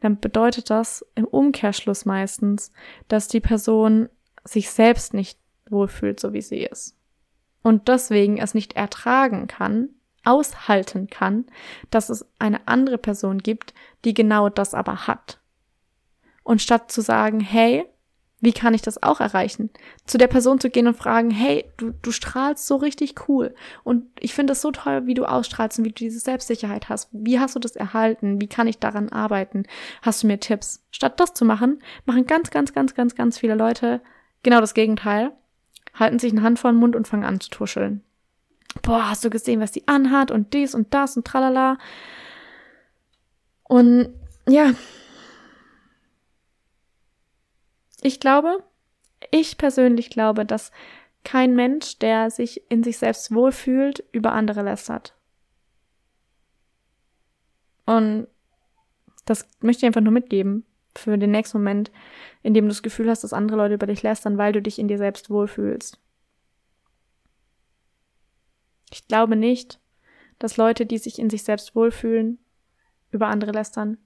dann 0.00 0.18
bedeutet 0.18 0.68
das 0.68 1.06
im 1.14 1.26
Umkehrschluss 1.26 2.06
meistens, 2.06 2.72
dass 3.06 3.28
die 3.28 3.38
Person 3.38 4.08
sich 4.42 4.68
selbst 4.68 5.14
nicht 5.14 5.38
wohlfühlt, 5.68 6.18
so 6.18 6.32
wie 6.32 6.42
sie 6.42 6.64
ist. 6.64 6.96
Und 7.62 7.86
deswegen 7.86 8.38
es 8.38 8.52
nicht 8.52 8.72
ertragen 8.72 9.46
kann, 9.46 9.90
aushalten 10.24 11.06
kann, 11.06 11.44
dass 11.90 12.08
es 12.08 12.26
eine 12.40 12.66
andere 12.66 12.98
Person 12.98 13.38
gibt, 13.38 13.74
die 14.04 14.12
genau 14.12 14.48
das 14.48 14.74
aber 14.74 15.06
hat. 15.06 15.38
Und 16.42 16.62
statt 16.62 16.90
zu 16.90 17.00
sagen, 17.00 17.38
hey, 17.38 17.84
wie 18.40 18.52
kann 18.52 18.74
ich 18.74 18.82
das 18.82 19.02
auch 19.02 19.20
erreichen? 19.20 19.70
Zu 20.06 20.16
der 20.16 20.26
Person 20.26 20.60
zu 20.60 20.70
gehen 20.70 20.86
und 20.86 20.96
fragen, 20.96 21.30
hey, 21.30 21.66
du, 21.76 21.92
du 22.02 22.10
strahlst 22.10 22.66
so 22.66 22.76
richtig 22.76 23.28
cool. 23.28 23.54
Und 23.84 24.04
ich 24.18 24.34
finde 24.34 24.54
es 24.54 24.62
so 24.62 24.70
toll, 24.70 25.06
wie 25.06 25.14
du 25.14 25.24
ausstrahlst 25.24 25.78
und 25.78 25.84
wie 25.84 25.90
du 25.90 25.94
diese 25.94 26.20
Selbstsicherheit 26.20 26.88
hast. 26.88 27.08
Wie 27.12 27.38
hast 27.38 27.54
du 27.54 27.60
das 27.60 27.76
erhalten? 27.76 28.40
Wie 28.40 28.46
kann 28.46 28.66
ich 28.66 28.78
daran 28.78 29.10
arbeiten? 29.10 29.64
Hast 30.02 30.22
du 30.22 30.26
mir 30.26 30.40
Tipps? 30.40 30.82
Statt 30.90 31.20
das 31.20 31.34
zu 31.34 31.44
machen, 31.44 31.82
machen 32.06 32.26
ganz, 32.26 32.50
ganz, 32.50 32.72
ganz, 32.72 32.94
ganz, 32.94 33.14
ganz 33.14 33.38
viele 33.38 33.54
Leute 33.54 34.00
genau 34.42 34.60
das 34.60 34.74
Gegenteil. 34.74 35.32
Halten 35.94 36.18
sich 36.18 36.32
eine 36.32 36.42
Hand 36.42 36.58
vor 36.58 36.72
den 36.72 36.78
Mund 36.78 36.96
und 36.96 37.08
fangen 37.08 37.24
an 37.24 37.40
zu 37.40 37.50
tuscheln. 37.50 38.02
Boah, 38.82 39.10
hast 39.10 39.24
du 39.24 39.30
gesehen, 39.30 39.60
was 39.60 39.72
die 39.72 39.86
anhat 39.88 40.30
und 40.30 40.54
dies 40.54 40.74
und 40.74 40.94
das 40.94 41.16
und 41.16 41.26
tralala. 41.26 41.76
Und 43.64 44.14
ja, 44.48 44.72
Ich 48.02 48.20
glaube, 48.20 48.62
ich 49.30 49.58
persönlich 49.58 50.10
glaube, 50.10 50.46
dass 50.46 50.70
kein 51.24 51.54
Mensch, 51.54 51.98
der 51.98 52.30
sich 52.30 52.70
in 52.70 52.82
sich 52.82 52.98
selbst 52.98 53.34
wohlfühlt, 53.34 54.04
über 54.12 54.32
andere 54.32 54.62
lästert. 54.62 55.14
Und 57.84 58.26
das 59.26 59.46
möchte 59.60 59.80
ich 59.80 59.86
einfach 59.86 60.00
nur 60.00 60.12
mitgeben 60.12 60.64
für 60.96 61.16
den 61.18 61.30
nächsten 61.30 61.58
Moment, 61.58 61.90
in 62.42 62.54
dem 62.54 62.64
du 62.64 62.70
das 62.70 62.82
Gefühl 62.82 63.10
hast, 63.10 63.22
dass 63.22 63.32
andere 63.32 63.58
Leute 63.58 63.74
über 63.74 63.86
dich 63.86 64.02
lästern, 64.02 64.38
weil 64.38 64.52
du 64.52 64.62
dich 64.62 64.78
in 64.78 64.88
dir 64.88 64.98
selbst 64.98 65.30
wohlfühlst. 65.30 66.00
Ich 68.92 69.06
glaube 69.06 69.36
nicht, 69.36 69.80
dass 70.38 70.56
Leute, 70.56 70.86
die 70.86 70.98
sich 70.98 71.18
in 71.18 71.30
sich 71.30 71.44
selbst 71.44 71.76
wohlfühlen, 71.76 72.38
über 73.10 73.28
andere 73.28 73.52
lästern. 73.52 73.98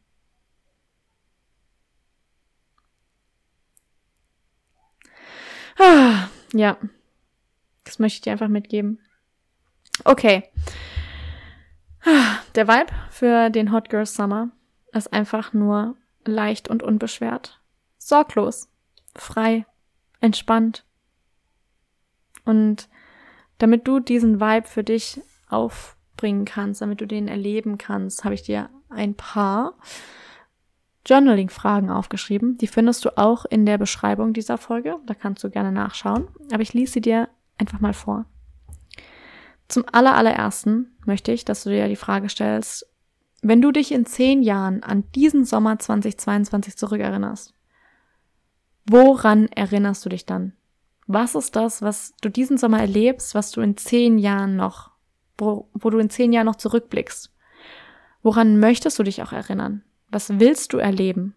Ah, 5.78 6.28
ja. 6.52 6.76
Das 7.84 7.98
möchte 7.98 8.16
ich 8.16 8.20
dir 8.22 8.32
einfach 8.32 8.48
mitgeben. 8.48 9.00
Okay. 10.04 10.50
Ah, 12.04 12.38
der 12.54 12.68
Vibe 12.68 12.92
für 13.10 13.50
den 13.50 13.72
Hot 13.72 13.88
Girl 13.90 14.06
Summer 14.06 14.50
ist 14.92 15.12
einfach 15.12 15.52
nur 15.52 15.96
leicht 16.24 16.68
und 16.68 16.82
unbeschwert. 16.82 17.60
Sorglos. 17.98 18.68
Frei. 19.16 19.66
Entspannt. 20.20 20.84
Und 22.44 22.88
damit 23.58 23.87
du 23.87 24.00
diesen 24.00 24.40
Vibe 24.40 24.66
für 24.66 24.84
dich 24.84 25.20
aufbringen 25.48 26.44
kannst, 26.44 26.80
damit 26.80 27.00
du 27.00 27.06
den 27.06 27.28
erleben 27.28 27.78
kannst, 27.78 28.24
habe 28.24 28.34
ich 28.34 28.42
dir 28.42 28.70
ein 28.90 29.14
paar 29.14 29.74
Journaling-Fragen 31.06 31.90
aufgeschrieben. 31.90 32.56
Die 32.58 32.66
findest 32.66 33.04
du 33.04 33.16
auch 33.18 33.44
in 33.44 33.66
der 33.66 33.78
Beschreibung 33.78 34.32
dieser 34.32 34.58
Folge. 34.58 34.96
Da 35.06 35.14
kannst 35.14 35.44
du 35.44 35.50
gerne 35.50 35.72
nachschauen. 35.72 36.28
Aber 36.52 36.62
ich 36.62 36.72
lese 36.72 36.94
sie 36.94 37.00
dir 37.00 37.28
einfach 37.58 37.80
mal 37.80 37.92
vor. 37.92 38.26
Zum 39.68 39.84
allerallerersten 39.90 40.96
möchte 41.04 41.32
ich, 41.32 41.44
dass 41.44 41.64
du 41.64 41.70
dir 41.70 41.88
die 41.88 41.96
Frage 41.96 42.28
stellst, 42.28 42.86
wenn 43.42 43.60
du 43.60 43.72
dich 43.72 43.92
in 43.92 44.06
zehn 44.06 44.42
Jahren 44.42 44.82
an 44.82 45.04
diesen 45.14 45.44
Sommer 45.44 45.78
2022 45.78 46.76
zurückerinnerst, 46.76 47.52
woran 48.86 49.48
erinnerst 49.48 50.04
du 50.04 50.08
dich 50.08 50.24
dann? 50.24 50.52
Was 51.06 51.34
ist 51.34 51.54
das, 51.54 51.82
was 51.82 52.14
du 52.22 52.30
diesen 52.30 52.56
Sommer 52.56 52.80
erlebst, 52.80 53.34
was 53.34 53.50
du 53.50 53.60
in 53.60 53.76
zehn 53.76 54.16
Jahren 54.16 54.56
noch, 54.56 54.92
wo, 55.36 55.68
wo 55.74 55.90
du 55.90 55.98
in 55.98 56.08
zehn 56.08 56.32
Jahren 56.32 56.46
noch 56.46 56.56
zurückblickst? 56.56 57.34
Woran 58.22 58.58
möchtest 58.58 58.98
du 58.98 59.02
dich 59.02 59.22
auch 59.22 59.32
erinnern? 59.32 59.82
Was 60.14 60.38
willst 60.38 60.72
du 60.72 60.79
erleben? 60.79 61.35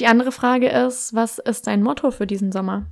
Die 0.00 0.08
andere 0.08 0.32
Frage 0.32 0.68
ist, 0.68 1.14
was 1.14 1.38
ist 1.38 1.68
dein 1.68 1.84
Motto 1.84 2.10
für 2.10 2.26
diesen 2.26 2.50
Sommer? 2.50 2.86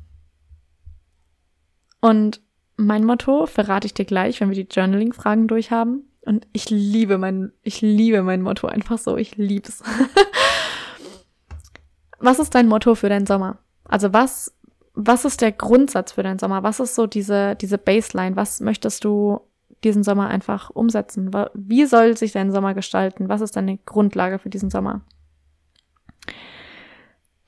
Und 2.01 2.41
mein 2.77 3.05
Motto 3.05 3.47
verrate 3.47 3.89
ich 3.89 3.95
dir 3.95 4.05
gleich, 4.05 4.41
wenn 4.41 4.51
wir 4.51 4.55
die 4.55 4.73
Journaling-Fragen 4.73 5.49
durchhaben. 5.49 6.09
Und 6.27 6.47
ich 6.53 6.71
liebe 6.71 7.19
mein, 7.19 7.51
ich 7.63 7.81
liebe 7.81 8.23
mein 8.23 8.41
Motto 8.41 8.69
einfach 8.69 8.99
so. 8.99 9.17
Ich 9.17 9.35
lieb's. 9.37 9.83
was 12.21 12.39
ist 12.39 12.55
dein 12.55 12.69
Motto 12.69 12.95
für 12.95 13.09
deinen 13.09 13.27
Sommer? 13.27 13.59
Also 13.83 14.13
was, 14.13 14.55
was 14.95 15.25
ist 15.25 15.41
der 15.41 15.51
Grundsatz 15.51 16.13
für 16.13 16.23
deinen 16.23 16.39
Sommer? 16.39 16.63
Was 16.63 16.79
ist 16.79 16.95
so 16.95 17.09
diese, 17.09 17.57
diese 17.57 17.79
Baseline? 17.79 18.37
Was 18.37 18.61
möchtest 18.61 19.03
du 19.03 19.41
diesen 19.85 20.03
Sommer 20.03 20.29
einfach 20.29 20.71
umsetzen? 20.71 21.31
Wie 21.55 21.87
soll 21.87 22.17
sich 22.17 22.33
dein 22.33 22.51
Sommer 22.51 22.75
gestalten? 22.75 23.29
Was 23.29 23.41
ist 23.41 23.57
deine 23.57 23.79
Grundlage 23.79 24.39
für 24.39 24.51
diesen 24.51 24.71
Sommer? 24.71 25.03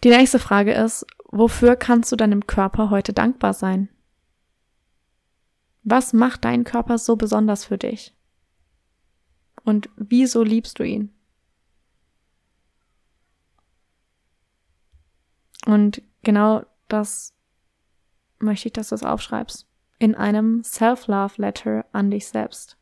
Die 0.04 0.10
nächste 0.10 0.38
Frage 0.38 0.72
ist, 0.72 1.06
wofür 1.30 1.76
kannst 1.76 2.12
du 2.12 2.16
deinem 2.16 2.46
Körper 2.46 2.90
heute 2.90 3.12
dankbar 3.12 3.54
sein? 3.54 3.88
Was 5.82 6.12
macht 6.12 6.44
dein 6.44 6.64
Körper 6.64 6.98
so 6.98 7.16
besonders 7.16 7.64
für 7.64 7.78
dich? 7.78 8.14
Und 9.64 9.88
wieso 9.96 10.42
liebst 10.42 10.78
du 10.78 10.84
ihn? 10.84 11.12
Und 15.64 16.02
genau 16.22 16.64
das 16.88 17.34
möchte 18.38 18.68
ich, 18.68 18.72
dass 18.72 18.90
du 18.90 18.94
es 18.94 19.02
aufschreibst 19.02 19.66
in 19.98 20.14
einem 20.14 20.62
Self-Love-Letter 20.62 21.86
an 21.92 22.10
dich 22.10 22.28
selbst. 22.28 22.76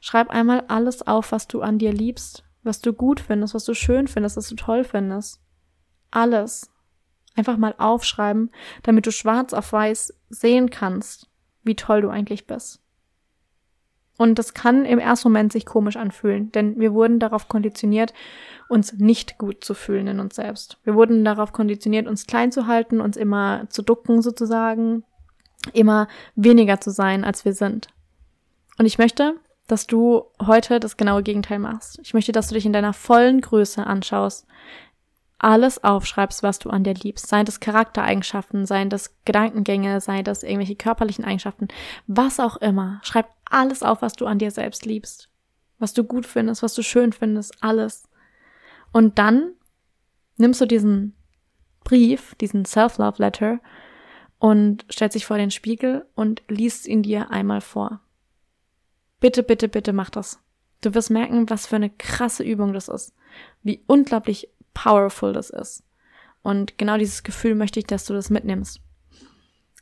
Schreib 0.00 0.30
einmal 0.30 0.64
alles 0.68 1.06
auf, 1.06 1.32
was 1.32 1.48
du 1.48 1.62
an 1.62 1.78
dir 1.78 1.92
liebst, 1.92 2.44
was 2.62 2.80
du 2.80 2.92
gut 2.92 3.20
findest, 3.20 3.54
was 3.54 3.64
du 3.64 3.74
schön 3.74 4.06
findest, 4.06 4.36
was 4.36 4.48
du 4.48 4.54
toll 4.54 4.84
findest. 4.84 5.40
Alles. 6.10 6.70
Einfach 7.36 7.56
mal 7.56 7.74
aufschreiben, 7.78 8.50
damit 8.82 9.06
du 9.06 9.12
schwarz 9.12 9.52
auf 9.52 9.72
weiß 9.72 10.14
sehen 10.28 10.70
kannst, 10.70 11.28
wie 11.62 11.74
toll 11.74 12.02
du 12.02 12.10
eigentlich 12.10 12.46
bist. 12.46 12.80
Und 14.16 14.38
das 14.38 14.54
kann 14.54 14.84
im 14.84 15.00
ersten 15.00 15.28
Moment 15.28 15.52
sich 15.52 15.66
komisch 15.66 15.96
anfühlen, 15.96 16.52
denn 16.52 16.78
wir 16.78 16.94
wurden 16.94 17.18
darauf 17.18 17.48
konditioniert, 17.48 18.14
uns 18.68 18.92
nicht 18.92 19.38
gut 19.38 19.64
zu 19.64 19.74
fühlen 19.74 20.06
in 20.06 20.20
uns 20.20 20.36
selbst. 20.36 20.78
Wir 20.84 20.94
wurden 20.94 21.24
darauf 21.24 21.52
konditioniert, 21.52 22.06
uns 22.06 22.26
klein 22.26 22.52
zu 22.52 22.66
halten, 22.66 23.00
uns 23.00 23.16
immer 23.16 23.66
zu 23.70 23.82
ducken 23.82 24.22
sozusagen, 24.22 25.02
immer 25.72 26.08
weniger 26.34 26.80
zu 26.80 26.90
sein, 26.90 27.24
als 27.24 27.44
wir 27.44 27.54
sind. 27.54 27.88
Und 28.78 28.86
ich 28.86 28.98
möchte, 28.98 29.34
dass 29.66 29.86
du 29.86 30.24
heute 30.44 30.80
das 30.80 30.96
genaue 30.96 31.22
Gegenteil 31.22 31.58
machst. 31.58 31.98
Ich 32.02 32.14
möchte, 32.14 32.32
dass 32.32 32.48
du 32.48 32.54
dich 32.54 32.66
in 32.66 32.72
deiner 32.72 32.92
vollen 32.92 33.40
Größe 33.40 33.86
anschaust, 33.86 34.46
alles 35.38 35.82
aufschreibst, 35.82 36.42
was 36.42 36.58
du 36.58 36.70
an 36.70 36.84
dir 36.84 36.94
liebst. 36.94 37.28
Seien 37.28 37.44
das 37.44 37.60
Charaktereigenschaften, 37.60 38.66
seien 38.66 38.88
das 38.88 39.14
Gedankengänge, 39.24 40.00
seien 40.00 40.24
das 40.24 40.42
irgendwelche 40.42 40.76
körperlichen 40.76 41.24
Eigenschaften, 41.24 41.68
was 42.06 42.40
auch 42.40 42.56
immer. 42.56 43.00
Schreib 43.02 43.28
alles 43.50 43.82
auf, 43.82 44.00
was 44.00 44.14
du 44.14 44.26
an 44.26 44.38
dir 44.38 44.50
selbst 44.50 44.86
liebst. 44.86 45.28
Was 45.78 45.92
du 45.92 46.04
gut 46.04 46.24
findest, 46.24 46.62
was 46.62 46.74
du 46.74 46.82
schön 46.82 47.12
findest, 47.12 47.62
alles. 47.62 48.08
Und 48.92 49.18
dann 49.18 49.52
nimmst 50.36 50.60
du 50.60 50.66
diesen 50.66 51.14
Brief, 51.82 52.34
diesen 52.36 52.64
Self-Love-Letter 52.64 53.60
und 54.44 54.84
stellt 54.90 55.14
sich 55.14 55.24
vor 55.24 55.38
den 55.38 55.50
Spiegel 55.50 56.04
und 56.14 56.42
liest 56.48 56.86
ihn 56.86 57.02
dir 57.02 57.30
einmal 57.30 57.62
vor. 57.62 58.00
Bitte, 59.18 59.42
bitte, 59.42 59.70
bitte 59.70 59.94
mach 59.94 60.10
das. 60.10 60.38
Du 60.82 60.94
wirst 60.94 61.08
merken, 61.08 61.48
was 61.48 61.66
für 61.66 61.76
eine 61.76 61.88
krasse 61.88 62.42
Übung 62.42 62.74
das 62.74 62.88
ist. 62.88 63.14
Wie 63.62 63.82
unglaublich 63.86 64.50
powerful 64.74 65.32
das 65.32 65.48
ist. 65.48 65.82
Und 66.42 66.76
genau 66.76 66.98
dieses 66.98 67.22
Gefühl 67.22 67.54
möchte 67.54 67.80
ich, 67.80 67.86
dass 67.86 68.04
du 68.04 68.12
das 68.12 68.28
mitnimmst. 68.28 68.82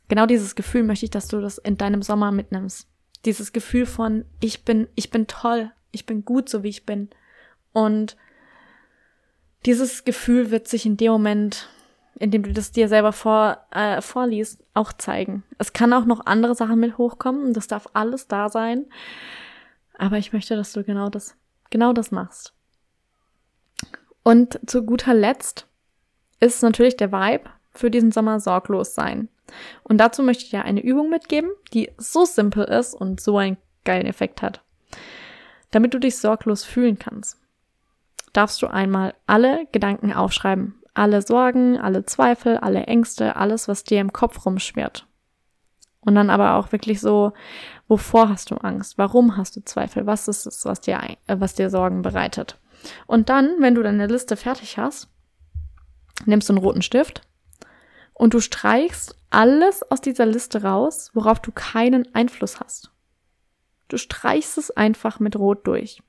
Genau 0.07 0.27
dieses 0.27 0.55
Gefühl 0.55 0.83
möchte 0.83 1.07
ich, 1.07 1.11
dass 1.11 1.27
du 1.27 1.41
das 1.41 1.57
in 1.57 1.75
deinem 1.75 2.01
Sommer 2.01 2.31
mitnimmst. 2.31 2.87
Dieses 3.25 3.51
Gefühl 3.51 3.85
von, 3.85 4.23
ich 4.39 4.63
bin, 4.63 4.87
ich 4.95 5.11
bin 5.11 5.27
toll, 5.27 5.73
ich 5.91 6.05
bin 6.05 6.23
gut, 6.23 6.47
so 6.47 6.63
wie 6.63 6.69
ich 6.69 6.85
bin. 6.85 7.09
Und 7.73 8.15
dieses 9.65 10.05
Gefühl 10.05 10.51
wird 10.51 10.69
sich 10.69 10.85
in 10.85 10.95
dem 10.95 11.11
Moment 11.11 11.67
indem 12.19 12.43
du 12.43 12.53
das 12.53 12.71
dir 12.71 12.87
selber 12.87 13.11
vor, 13.11 13.57
äh, 13.71 14.01
vorliest, 14.01 14.63
auch 14.73 14.93
zeigen. 14.93 15.43
Es 15.57 15.73
kann 15.73 15.93
auch 15.93 16.05
noch 16.05 16.25
andere 16.25 16.55
Sachen 16.55 16.79
mit 16.79 16.97
hochkommen. 16.97 17.53
Das 17.53 17.67
darf 17.67 17.87
alles 17.93 18.27
da 18.27 18.49
sein. 18.49 18.85
Aber 19.97 20.17
ich 20.17 20.33
möchte, 20.33 20.55
dass 20.55 20.73
du 20.73 20.83
genau 20.83 21.09
das, 21.09 21.35
genau 21.69 21.93
das 21.93 22.11
machst. 22.11 22.53
Und 24.23 24.59
zu 24.65 24.83
guter 24.83 25.13
Letzt 25.13 25.67
ist 26.39 26.63
natürlich 26.63 26.97
der 26.97 27.11
Vibe 27.11 27.49
für 27.71 27.91
diesen 27.91 28.11
Sommer 28.11 28.39
sorglos 28.39 28.95
sein. 28.95 29.29
Und 29.83 29.97
dazu 29.97 30.23
möchte 30.23 30.45
ich 30.45 30.49
dir 30.51 30.63
eine 30.63 30.81
Übung 30.81 31.09
mitgeben, 31.09 31.51
die 31.73 31.91
so 31.97 32.25
simpel 32.25 32.63
ist 32.65 32.93
und 32.93 33.19
so 33.19 33.37
einen 33.37 33.57
geilen 33.83 34.05
Effekt 34.05 34.41
hat. 34.41 34.61
Damit 35.71 35.93
du 35.93 35.99
dich 35.99 36.17
sorglos 36.17 36.63
fühlen 36.63 36.99
kannst, 36.99 37.37
darfst 38.31 38.61
du 38.61 38.67
einmal 38.67 39.13
alle 39.27 39.67
Gedanken 39.71 40.13
aufschreiben. 40.13 40.75
Alle 40.93 41.21
Sorgen, 41.21 41.77
alle 41.77 42.05
Zweifel, 42.05 42.57
alle 42.57 42.83
Ängste, 42.83 43.35
alles, 43.35 43.67
was 43.67 43.83
dir 43.83 43.99
im 43.99 44.13
Kopf 44.13 44.45
rumschwirrt. 44.45 45.07
Und 46.01 46.15
dann 46.15 46.29
aber 46.29 46.55
auch 46.55 46.71
wirklich 46.71 46.99
so, 46.99 47.33
wovor 47.87 48.29
hast 48.29 48.51
du 48.51 48.55
Angst? 48.55 48.97
Warum 48.97 49.37
hast 49.37 49.55
du 49.55 49.63
Zweifel? 49.63 50.05
Was 50.05 50.27
ist 50.27 50.45
es, 50.45 50.65
was 50.65 50.81
dir, 50.81 50.99
äh, 51.27 51.37
was 51.39 51.55
dir 51.55 51.69
Sorgen 51.69 52.01
bereitet? 52.01 52.59
Und 53.07 53.29
dann, 53.29 53.55
wenn 53.59 53.75
du 53.75 53.83
deine 53.83 54.07
Liste 54.07 54.35
fertig 54.35 54.77
hast, 54.77 55.07
nimmst 56.25 56.49
du 56.49 56.53
einen 56.53 56.63
roten 56.63 56.81
Stift 56.81 57.21
und 58.13 58.33
du 58.33 58.39
streichst 58.39 59.17
alles 59.29 59.89
aus 59.89 60.01
dieser 60.01 60.25
Liste 60.25 60.63
raus, 60.63 61.11
worauf 61.13 61.39
du 61.39 61.51
keinen 61.51 62.13
Einfluss 62.13 62.59
hast. 62.59 62.91
Du 63.87 63.97
streichst 63.97 64.57
es 64.57 64.71
einfach 64.71 65.19
mit 65.19 65.35
Rot 65.35 65.65
durch. 65.65 66.03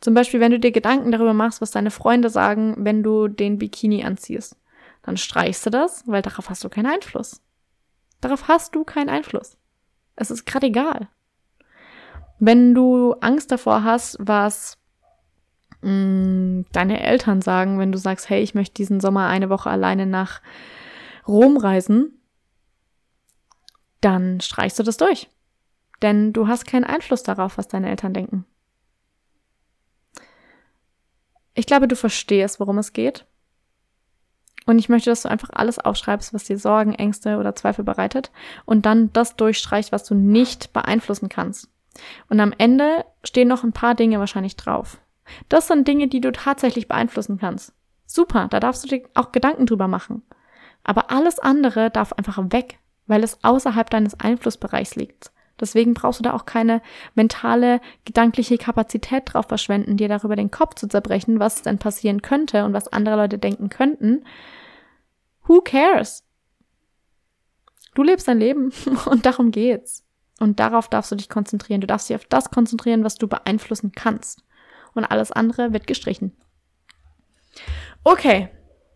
Zum 0.00 0.14
Beispiel, 0.14 0.40
wenn 0.40 0.52
du 0.52 0.58
dir 0.58 0.72
Gedanken 0.72 1.12
darüber 1.12 1.34
machst, 1.34 1.60
was 1.60 1.70
deine 1.70 1.90
Freunde 1.90 2.30
sagen, 2.30 2.74
wenn 2.78 3.02
du 3.02 3.28
den 3.28 3.58
Bikini 3.58 4.04
anziehst, 4.04 4.56
dann 5.02 5.16
streichst 5.16 5.64
du 5.66 5.70
das, 5.70 6.04
weil 6.06 6.22
darauf 6.22 6.48
hast 6.48 6.64
du 6.64 6.68
keinen 6.68 6.86
Einfluss. 6.86 7.42
Darauf 8.20 8.48
hast 8.48 8.74
du 8.74 8.84
keinen 8.84 9.08
Einfluss. 9.08 9.56
Es 10.16 10.30
ist 10.30 10.46
gerade 10.46 10.66
egal. 10.66 11.08
Wenn 12.38 12.74
du 12.74 13.12
Angst 13.20 13.52
davor 13.52 13.84
hast, 13.84 14.16
was 14.20 14.78
mh, 15.82 15.90
mm, 15.90 16.66
deine 16.72 17.02
Eltern 17.02 17.42
sagen, 17.42 17.78
wenn 17.78 17.92
du 17.92 17.98
sagst, 17.98 18.30
hey, 18.30 18.42
ich 18.42 18.54
möchte 18.54 18.74
diesen 18.74 19.00
Sommer 19.00 19.26
eine 19.26 19.50
Woche 19.50 19.70
alleine 19.70 20.06
nach 20.06 20.40
Rom 21.28 21.56
reisen, 21.56 22.18
dann 24.00 24.40
streichst 24.40 24.78
du 24.78 24.82
das 24.82 24.96
durch. 24.96 25.28
Denn 26.02 26.32
du 26.32 26.48
hast 26.48 26.66
keinen 26.66 26.84
Einfluss 26.84 27.22
darauf, 27.22 27.58
was 27.58 27.68
deine 27.68 27.90
Eltern 27.90 28.14
denken. 28.14 28.46
Ich 31.54 31.66
glaube, 31.66 31.88
du 31.88 31.96
verstehst, 31.96 32.60
worum 32.60 32.78
es 32.78 32.92
geht. 32.92 33.26
Und 34.66 34.78
ich 34.78 34.88
möchte, 34.88 35.10
dass 35.10 35.22
du 35.22 35.30
einfach 35.30 35.50
alles 35.52 35.78
aufschreibst, 35.78 36.32
was 36.32 36.44
dir 36.44 36.58
Sorgen, 36.58 36.94
Ängste 36.94 37.38
oder 37.38 37.54
Zweifel 37.54 37.84
bereitet 37.84 38.30
und 38.66 38.86
dann 38.86 39.12
das 39.12 39.36
durchstreichst, 39.36 39.90
was 39.90 40.04
du 40.04 40.14
nicht 40.14 40.72
beeinflussen 40.72 41.28
kannst. 41.28 41.68
Und 42.28 42.40
am 42.40 42.54
Ende 42.56 43.04
stehen 43.24 43.48
noch 43.48 43.64
ein 43.64 43.72
paar 43.72 43.94
Dinge 43.94 44.20
wahrscheinlich 44.20 44.56
drauf. 44.56 44.98
Das 45.48 45.66
sind 45.66 45.88
Dinge, 45.88 46.08
die 46.08 46.20
du 46.20 46.32
tatsächlich 46.32 46.88
beeinflussen 46.88 47.38
kannst. 47.38 47.72
Super, 48.06 48.48
da 48.48 48.60
darfst 48.60 48.84
du 48.84 48.88
dir 48.88 49.02
auch 49.14 49.32
Gedanken 49.32 49.66
drüber 49.66 49.88
machen. 49.88 50.22
Aber 50.82 51.10
alles 51.10 51.38
andere 51.38 51.90
darf 51.90 52.12
einfach 52.12 52.38
weg, 52.50 52.78
weil 53.06 53.22
es 53.22 53.42
außerhalb 53.44 53.88
deines 53.90 54.18
Einflussbereichs 54.18 54.96
liegt. 54.96 55.30
Deswegen 55.60 55.94
brauchst 55.94 56.20
du 56.20 56.22
da 56.22 56.32
auch 56.32 56.46
keine 56.46 56.82
mentale, 57.14 57.80
gedankliche 58.04 58.58
Kapazität 58.58 59.24
drauf 59.26 59.46
verschwenden, 59.46 59.96
dir 59.96 60.08
darüber 60.08 60.36
den 60.36 60.50
Kopf 60.50 60.74
zu 60.74 60.88
zerbrechen, 60.88 61.38
was 61.38 61.62
denn 61.62 61.78
passieren 61.78 62.22
könnte 62.22 62.64
und 62.64 62.72
was 62.72 62.88
andere 62.88 63.16
Leute 63.16 63.38
denken 63.38 63.68
könnten. 63.68 64.24
Who 65.44 65.60
cares? 65.60 66.24
Du 67.94 68.02
lebst 68.02 68.28
dein 68.28 68.38
Leben 68.38 68.72
und 69.06 69.26
darum 69.26 69.50
geht's. 69.50 70.04
Und 70.38 70.58
darauf 70.58 70.88
darfst 70.88 71.12
du 71.12 71.16
dich 71.16 71.28
konzentrieren. 71.28 71.82
Du 71.82 71.86
darfst 71.86 72.08
dich 72.08 72.16
auf 72.16 72.24
das 72.24 72.50
konzentrieren, 72.50 73.04
was 73.04 73.16
du 73.16 73.28
beeinflussen 73.28 73.92
kannst. 73.92 74.42
Und 74.94 75.04
alles 75.04 75.30
andere 75.30 75.72
wird 75.72 75.86
gestrichen. 75.86 76.36
Okay, 78.04 78.48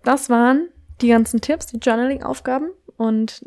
das 0.04 0.30
waren 0.30 0.68
die 1.02 1.08
ganzen 1.08 1.40
Tipps, 1.40 1.66
die 1.66 1.78
Journaling-Aufgaben. 1.78 2.70
Und 2.96 3.46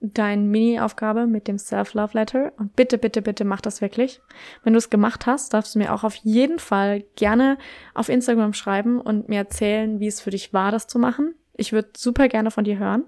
deine 0.00 0.42
Mini-Aufgabe 0.42 1.26
mit 1.26 1.48
dem 1.48 1.58
Self-Love-Letter. 1.58 2.52
Und 2.56 2.76
bitte, 2.76 2.98
bitte, 2.98 3.22
bitte 3.22 3.44
mach 3.44 3.60
das 3.60 3.80
wirklich. 3.80 4.20
Wenn 4.62 4.72
du 4.72 4.78
es 4.78 4.90
gemacht 4.90 5.26
hast, 5.26 5.54
darfst 5.54 5.74
du 5.74 5.78
mir 5.78 5.92
auch 5.92 6.04
auf 6.04 6.14
jeden 6.16 6.58
Fall 6.58 7.04
gerne 7.16 7.58
auf 7.94 8.08
Instagram 8.08 8.52
schreiben 8.52 9.00
und 9.00 9.28
mir 9.28 9.38
erzählen, 9.38 10.00
wie 10.00 10.06
es 10.06 10.20
für 10.20 10.30
dich 10.30 10.52
war, 10.52 10.70
das 10.70 10.86
zu 10.86 10.98
machen. 10.98 11.34
Ich 11.54 11.72
würde 11.72 11.90
super 11.96 12.28
gerne 12.28 12.50
von 12.50 12.64
dir 12.64 12.78
hören. 12.78 13.04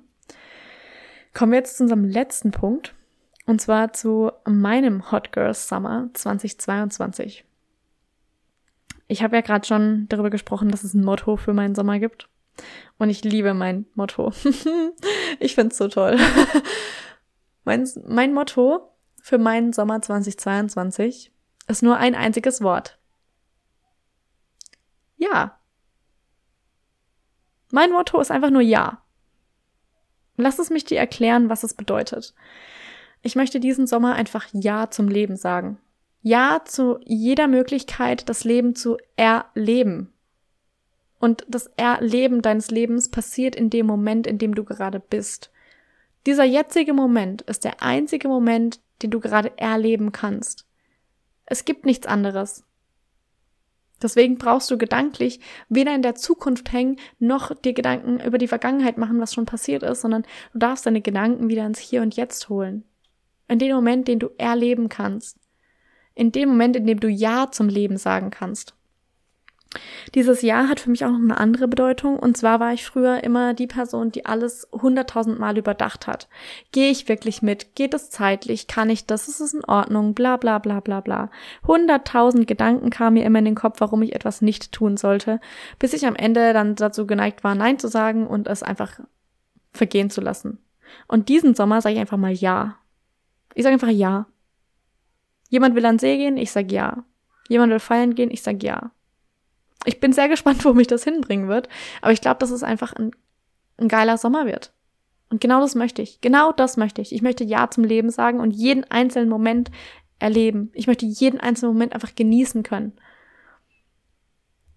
Kommen 1.33 1.53
wir 1.53 1.59
jetzt 1.59 1.77
zu 1.77 1.85
unserem 1.85 2.05
letzten 2.05 2.51
Punkt. 2.51 2.95
Und 3.47 3.61
zwar 3.61 3.93
zu 3.93 4.33
meinem 4.47 5.11
Hot 5.11 5.33
Girls 5.33 5.69
Summer 5.69 6.11
2022. 6.13 7.45
Ich 9.09 9.23
habe 9.23 9.37
ja 9.37 9.43
gerade 9.43 9.67
schon 9.67 10.07
darüber 10.09 10.31
gesprochen, 10.31 10.71
dass 10.71 10.85
es 10.85 10.95
ein 10.95 11.05
Motto 11.05 11.37
für 11.37 11.53
meinen 11.53 11.75
Sommer 11.75 11.99
gibt. 11.99 12.29
Und 12.99 13.11
ich 13.11 13.25
liebe 13.25 13.55
mein 13.55 13.87
Motto. 13.95 14.33
ich 15.41 15.55
find's 15.55 15.79
so 15.79 15.89
toll. 15.89 16.19
mein, 17.65 17.89
mein 18.07 18.33
Motto 18.35 18.93
für 19.23 19.39
meinen 19.39 19.73
Sommer 19.73 20.03
2022 20.03 21.33
ist 21.69 21.83
nur 21.83 21.97
ein 21.97 22.15
einziges 22.15 22.63
Wort. 22.63 22.99
Ja. 25.17 25.59
Mein 27.71 27.93
Motto 27.93 28.21
ist 28.21 28.31
einfach 28.31 28.51
nur 28.51 28.63
Ja. 28.63 29.03
Lass 30.37 30.59
es 30.59 30.71
mich 30.71 30.85
dir 30.85 30.99
erklären, 30.99 31.51
was 31.51 31.63
es 31.63 31.75
bedeutet. 31.75 32.35
Ich 33.23 33.37
möchte 33.37 33.61
diesen 33.61 33.87
Sommer 33.87 34.15
einfach 34.15 34.47
Ja 34.53 34.91
zum 34.91 35.09
Leben 35.09 35.37
sagen. 35.37 35.79
Ja 36.23 36.63
zu 36.65 36.99
jeder 37.05 37.47
Möglichkeit, 37.47 38.29
das 38.29 38.45
Leben 38.45 38.75
zu 38.75 38.97
erleben. 39.17 40.13
Und 41.21 41.45
das 41.49 41.67
Erleben 41.77 42.43
deines 42.43 42.71
Lebens 42.71 43.11
passiert 43.11 43.55
in 43.55 43.71
dem 43.71 43.87
Moment, 43.87 44.27
in 44.27 44.39
dem 44.39 44.55
du 44.55 44.65
gerade 44.65 44.99
bist. 44.99 45.53
Dieser 46.27 46.45
jetzige 46.45 46.95
Moment 46.95 47.43
ist 47.43 47.65
der 47.65 47.83
einzige 47.83 48.27
Moment, 48.27 48.81
den 49.03 49.11
du 49.11 49.21
gerade 49.21 49.57
erleben 49.59 50.13
kannst. 50.13 50.67
Es 51.45 51.65
gibt 51.65 51.85
nichts 51.85 52.07
anderes. 52.07 52.65
Deswegen 54.03 54.39
brauchst 54.39 54.71
du 54.71 54.79
gedanklich 54.79 55.41
weder 55.69 55.95
in 55.95 56.01
der 56.01 56.15
Zukunft 56.15 56.73
hängen, 56.73 56.97
noch 57.19 57.55
dir 57.55 57.75
Gedanken 57.75 58.19
über 58.21 58.39
die 58.39 58.49
Vergangenheit 58.49 58.97
machen, 58.97 59.21
was 59.21 59.35
schon 59.35 59.45
passiert 59.45 59.83
ist, 59.83 60.01
sondern 60.01 60.23
du 60.55 60.59
darfst 60.59 60.87
deine 60.87 61.03
Gedanken 61.03 61.51
wieder 61.51 61.67
ins 61.67 61.79
Hier 61.79 62.01
und 62.01 62.17
Jetzt 62.17 62.49
holen. 62.49 62.85
In 63.47 63.59
dem 63.59 63.75
Moment, 63.75 64.09
den 64.09 64.19
du 64.19 64.31
erleben 64.39 64.89
kannst. 64.89 65.39
In 66.15 66.33
dem 66.33 66.49
Moment, 66.49 66.77
in 66.77 66.87
dem 66.87 66.99
du 66.99 67.09
Ja 67.09 67.51
zum 67.51 67.69
Leben 67.69 67.99
sagen 67.99 68.31
kannst. 68.31 68.75
Dieses 70.17 70.43
Jahr 70.43 70.69
hat 70.69 70.81
für 70.81 70.91
mich 70.91 71.05
auch 71.05 71.11
noch 71.11 71.21
eine 71.21 71.39
andere 71.39 71.69
Bedeutung. 71.69 72.19
Und 72.19 72.37
zwar 72.37 72.59
war 72.59 72.73
ich 72.73 72.85
früher 72.85 73.23
immer 73.23 73.55
die 73.55 73.69
Person, 73.69 74.11
die 74.11 74.27
alles 74.27 74.67
hunderttausend 74.73 75.39
Mal 75.39 75.59
überdacht 75.59 76.09
hat. 76.09 76.29
Gehe 76.73 76.91
ich 76.91 77.09
wirklich 77.09 77.41
mit? 77.41 77.77
Geht 77.77 77.95
es 77.95 78.11
zeitlich? 78.11 78.67
Kann 78.67 78.91
ich 78.91 79.07
das? 79.07 79.29
Ist 79.29 79.41
es 79.41 79.55
in 79.55 79.65
Ordnung? 79.65 80.15
Bla 80.15 80.39
bla 80.39 80.59
bla 80.59 80.81
bla 80.81 81.01
bla. 81.01 81.31
Hunderttausend 81.67 82.49
Gedanken 82.49 82.91
kamen 82.91 83.15
mir 83.15 83.25
immer 83.25 83.39
in 83.39 83.45
den 83.45 83.55
Kopf, 83.55 83.81
warum 83.81 84.03
ich 84.03 84.15
etwas 84.15 84.43
nicht 84.43 84.73
tun 84.73 84.97
sollte, 84.97 85.41
bis 85.79 85.93
ich 85.93 86.05
am 86.05 86.17
Ende 86.17 86.53
dann 86.53 86.75
dazu 86.75 87.07
geneigt 87.07 87.45
war, 87.45 87.55
Nein 87.55 87.79
zu 87.79 87.87
sagen 87.87 88.27
und 88.27 88.49
es 88.49 88.65
einfach 88.65 88.99
vergehen 89.73 90.11
zu 90.11 90.21
lassen. 90.21 90.59
Und 91.07 91.29
diesen 91.29 91.55
Sommer 91.55 91.81
sage 91.81 91.95
ich 91.95 92.01
einfach 92.01 92.17
mal 92.17 92.33
Ja. 92.33 92.77
Ich 93.55 93.63
sage 93.63 93.75
einfach 93.75 93.89
Ja. 93.89 94.27
Jemand 95.49 95.77
will 95.77 95.87
an 95.87 96.01
See 96.01 96.17
gehen? 96.17 96.37
Ich 96.37 96.51
sage 96.51 96.75
Ja. 96.75 97.05
Jemand 97.49 97.71
will 97.71 97.79
feiern 97.79 98.17
gehen? 98.17 98.33
Ich 98.33 98.43
sage 98.43 98.67
Ja 98.67 98.91
ich 99.85 100.01
bin 100.01 100.13
sehr 100.13 100.29
gespannt, 100.29 100.65
wo 100.65 100.75
mich 100.75 100.87
das 100.87 101.05
hinbringen 101.05 101.49
wird. 101.49 101.69
Aber 102.03 102.13
ich 102.13 102.21
glaube, 102.21 102.39
dass 102.39 102.51
es 102.51 102.63
einfach 102.63 102.93
ein, 102.93 103.13
ein 103.79 103.89
geiler 103.89 104.19
Sommer 104.19 104.47
wird. 104.47 104.73
Und 105.31 105.41
genau 105.41 105.61
das 105.61 105.75
möchte 105.75 106.03
ich. 106.03 106.21
Genau 106.21 106.53
das 106.53 106.77
möchte 106.77 107.01
ich. 107.01 107.13
Ich 107.13 107.23
möchte 107.23 107.45
Ja 107.45 107.71
zum 107.71 107.85
Leben 107.85 108.11
sagen 108.11 108.41
und 108.41 108.51
jeden 108.51 108.85
einzelnen 108.91 109.29
Moment 109.29 109.71
erleben. 110.19 110.71
Ich 110.75 110.87
möchte 110.87 111.07
jeden 111.07 111.41
einzelnen 111.41 111.73
Moment 111.73 111.95
einfach 111.95 112.15
genießen 112.15 112.63
können. 112.63 112.93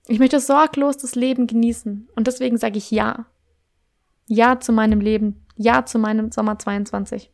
Ich 0.08 0.20
möchte 0.20 0.40
sorglos 0.40 0.98
das 0.98 1.16
Leben 1.16 1.48
genießen. 1.48 2.10
Und 2.16 2.28
deswegen 2.28 2.58
sage 2.58 2.78
ich 2.78 2.92
Ja. 2.92 3.26
Ja 4.28 4.60
zu 4.60 4.72
meinem 4.72 5.02
Leben. 5.02 5.46
Ja 5.56 5.86
zu 5.86 5.98
meinem 5.98 6.32
Sommer 6.32 6.60
22. 6.60 7.32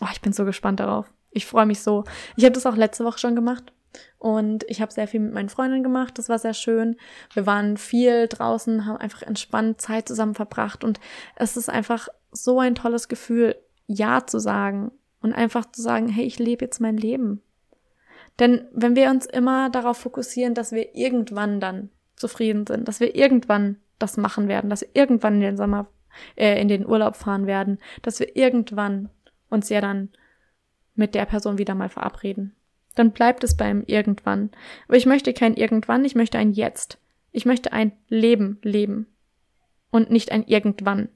Oh, 0.00 0.08
ich 0.12 0.20
bin 0.20 0.32
so 0.32 0.44
gespannt 0.44 0.80
darauf. 0.80 1.12
Ich 1.30 1.46
freue 1.46 1.66
mich 1.66 1.80
so. 1.80 2.04
Ich 2.36 2.44
habe 2.44 2.52
das 2.52 2.66
auch 2.66 2.76
letzte 2.76 3.04
Woche 3.04 3.18
schon 3.18 3.34
gemacht. 3.34 3.72
Und 4.18 4.64
ich 4.68 4.80
habe 4.80 4.92
sehr 4.92 5.08
viel 5.08 5.20
mit 5.20 5.32
meinen 5.32 5.48
Freundinnen 5.48 5.82
gemacht. 5.82 6.18
Das 6.18 6.28
war 6.28 6.38
sehr 6.38 6.54
schön. 6.54 6.96
Wir 7.32 7.46
waren 7.46 7.76
viel 7.76 8.26
draußen, 8.28 8.86
haben 8.86 8.96
einfach 8.96 9.22
entspannt 9.22 9.80
Zeit 9.80 10.08
zusammen 10.08 10.34
verbracht. 10.34 10.84
Und 10.84 11.00
es 11.36 11.56
ist 11.56 11.68
einfach 11.68 12.08
so 12.30 12.60
ein 12.60 12.74
tolles 12.74 13.08
Gefühl, 13.08 13.56
Ja 13.86 14.26
zu 14.26 14.38
sagen 14.38 14.90
und 15.20 15.32
einfach 15.32 15.70
zu 15.70 15.82
sagen, 15.82 16.08
hey, 16.08 16.24
ich 16.24 16.38
lebe 16.38 16.64
jetzt 16.64 16.80
mein 16.80 16.96
Leben. 16.96 17.42
Denn 18.38 18.66
wenn 18.72 18.94
wir 18.94 19.10
uns 19.10 19.26
immer 19.26 19.70
darauf 19.70 19.98
fokussieren, 19.98 20.54
dass 20.54 20.72
wir 20.72 20.94
irgendwann 20.94 21.60
dann 21.60 21.90
zufrieden 22.16 22.66
sind, 22.66 22.86
dass 22.86 23.00
wir 23.00 23.14
irgendwann 23.14 23.76
das 23.98 24.16
machen 24.16 24.48
werden, 24.48 24.70
dass 24.70 24.82
wir 24.82 24.90
irgendwann 24.94 25.34
in 25.34 25.40
den 25.40 25.56
Sommer, 25.56 25.88
äh, 26.36 26.60
in 26.60 26.68
den 26.68 26.86
Urlaub 26.86 27.16
fahren 27.16 27.46
werden, 27.46 27.78
dass 28.02 28.20
wir 28.20 28.36
irgendwann 28.36 29.10
uns 29.48 29.68
ja 29.68 29.80
dann 29.80 30.10
mit 30.94 31.14
der 31.14 31.26
Person 31.26 31.58
wieder 31.58 31.74
mal 31.74 31.88
verabreden, 31.88 32.54
dann 32.98 33.12
bleibt 33.12 33.44
es 33.44 33.56
beim 33.56 33.84
irgendwann. 33.86 34.50
Aber 34.88 34.96
ich 34.96 35.06
möchte 35.06 35.32
kein 35.32 35.54
irgendwann, 35.54 36.04
ich 36.04 36.14
möchte 36.14 36.38
ein 36.38 36.52
jetzt. 36.52 36.98
Ich 37.32 37.46
möchte 37.46 37.72
ein 37.72 37.92
Leben 38.08 38.58
leben. 38.62 39.06
und 39.90 40.10
nicht 40.10 40.32
ein 40.32 40.44
irgendwann. 40.44 41.08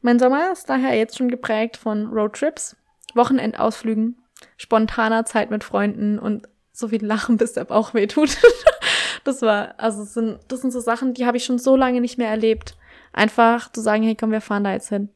Mein 0.00 0.18
Sommer 0.18 0.52
ist 0.52 0.68
daher 0.68 0.96
jetzt 0.96 1.16
schon 1.16 1.28
geprägt 1.28 1.76
von 1.76 2.06
Roadtrips, 2.06 2.76
Wochenendausflügen, 3.14 4.16
spontaner 4.56 5.24
Zeit 5.24 5.50
mit 5.50 5.64
Freunden 5.64 6.18
und 6.18 6.48
so 6.72 6.88
viel 6.88 7.04
Lachen, 7.04 7.36
bis 7.36 7.52
der 7.52 7.64
Bauch 7.64 7.94
weh 7.94 8.06
tut. 8.06 8.36
das 9.24 9.42
war, 9.42 9.74
also 9.78 10.00
das 10.00 10.14
sind, 10.14 10.38
das 10.48 10.60
sind 10.60 10.72
so 10.72 10.80
Sachen, 10.80 11.14
die 11.14 11.26
habe 11.26 11.36
ich 11.36 11.44
schon 11.44 11.58
so 11.58 11.76
lange 11.76 12.00
nicht 12.00 12.18
mehr 12.18 12.28
erlebt. 12.28 12.76
Einfach 13.12 13.70
zu 13.70 13.80
sagen, 13.80 14.02
hey 14.02 14.16
komm, 14.16 14.30
wir 14.32 14.40
fahren 14.40 14.64
da 14.64 14.72
jetzt 14.72 14.88
hin. 14.88 15.08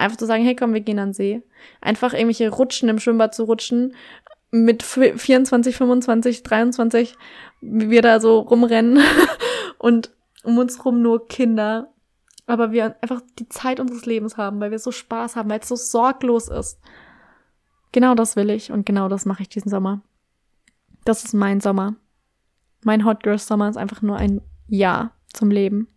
Einfach 0.00 0.16
zu 0.16 0.26
sagen, 0.26 0.44
hey 0.44 0.56
komm, 0.56 0.72
wir 0.72 0.80
gehen 0.80 0.98
an 0.98 1.08
den 1.08 1.14
See. 1.14 1.42
Einfach 1.80 2.14
irgendwelche 2.14 2.48
Rutschen 2.48 2.88
im 2.88 2.98
Schwimmbad 2.98 3.34
zu 3.34 3.44
rutschen. 3.44 3.94
Mit 4.50 4.82
24, 4.82 5.76
25, 5.76 6.42
23, 6.42 7.14
wie 7.60 7.90
wir 7.90 8.02
da 8.02 8.18
so 8.18 8.40
rumrennen. 8.40 8.98
und 9.78 10.10
um 10.42 10.56
uns 10.56 10.84
rum 10.84 11.02
nur 11.02 11.28
Kinder. 11.28 11.92
Aber 12.46 12.72
wir 12.72 12.96
einfach 13.02 13.20
die 13.38 13.48
Zeit 13.48 13.78
unseres 13.78 14.06
Lebens 14.06 14.36
haben, 14.36 14.58
weil 14.60 14.70
wir 14.70 14.78
so 14.78 14.90
Spaß 14.90 15.36
haben, 15.36 15.50
weil 15.50 15.60
es 15.60 15.68
so 15.68 15.76
sorglos 15.76 16.48
ist. 16.48 16.80
Genau 17.92 18.14
das 18.14 18.36
will 18.36 18.50
ich 18.50 18.72
und 18.72 18.86
genau 18.86 19.08
das 19.08 19.26
mache 19.26 19.42
ich 19.42 19.48
diesen 19.48 19.70
Sommer. 19.70 20.00
Das 21.04 21.24
ist 21.24 21.34
mein 21.34 21.60
Sommer. 21.60 21.94
Mein 22.82 23.04
Hot 23.04 23.22
Girl 23.22 23.38
Sommer 23.38 23.68
ist 23.68 23.76
einfach 23.76 24.00
nur 24.00 24.16
ein 24.16 24.40
Ja 24.66 25.12
zum 25.32 25.50
Leben. 25.50 25.88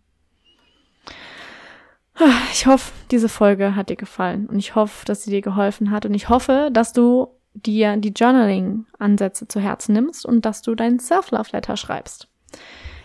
Ich 2.52 2.66
hoffe, 2.66 2.92
diese 3.10 3.28
Folge 3.28 3.74
hat 3.74 3.88
dir 3.88 3.96
gefallen 3.96 4.46
und 4.46 4.58
ich 4.58 4.74
hoffe, 4.74 5.04
dass 5.04 5.24
sie 5.24 5.30
dir 5.30 5.42
geholfen 5.42 5.90
hat 5.90 6.06
und 6.06 6.14
ich 6.14 6.28
hoffe, 6.28 6.70
dass 6.72 6.92
du 6.92 7.28
dir 7.54 7.96
die 7.96 8.12
Journaling-Ansätze 8.12 9.48
zu 9.48 9.60
Herzen 9.60 9.92
nimmst 9.92 10.24
und 10.24 10.44
dass 10.44 10.62
du 10.62 10.74
dein 10.74 10.98
Self-Love-Letter 10.98 11.76
schreibst. 11.76 12.28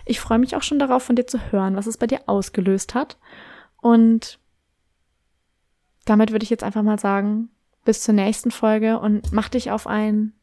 Ich 0.06 0.20
freue 0.20 0.40
mich 0.40 0.56
auch 0.56 0.64
schon 0.64 0.80
darauf, 0.80 1.04
von 1.04 1.16
dir 1.16 1.28
zu 1.28 1.52
hören, 1.52 1.76
was 1.76 1.88
es 1.88 1.98
bei 1.98 2.08
dir 2.08 2.22
ausgelöst 2.28 2.96
hat. 2.96 3.18
Und 3.82 4.40
damit 6.06 6.32
würde 6.32 6.44
ich 6.44 6.50
jetzt 6.50 6.64
einfach 6.64 6.84
mal 6.84 7.00
sagen, 7.00 7.50
bis 7.86 8.02
zur 8.02 8.14
nächsten 8.14 8.52
Folge 8.52 9.00
und 9.00 9.32
mach 9.32 9.50
dich 9.50 9.72
auf 9.72 9.88
ein, 9.88 10.34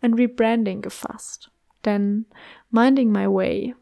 ein 0.00 0.14
Rebranding 0.14 0.82
gefasst. 0.82 1.50
Denn 1.84 2.26
Minding 2.70 3.10
My 3.10 3.26
Way 3.26 3.74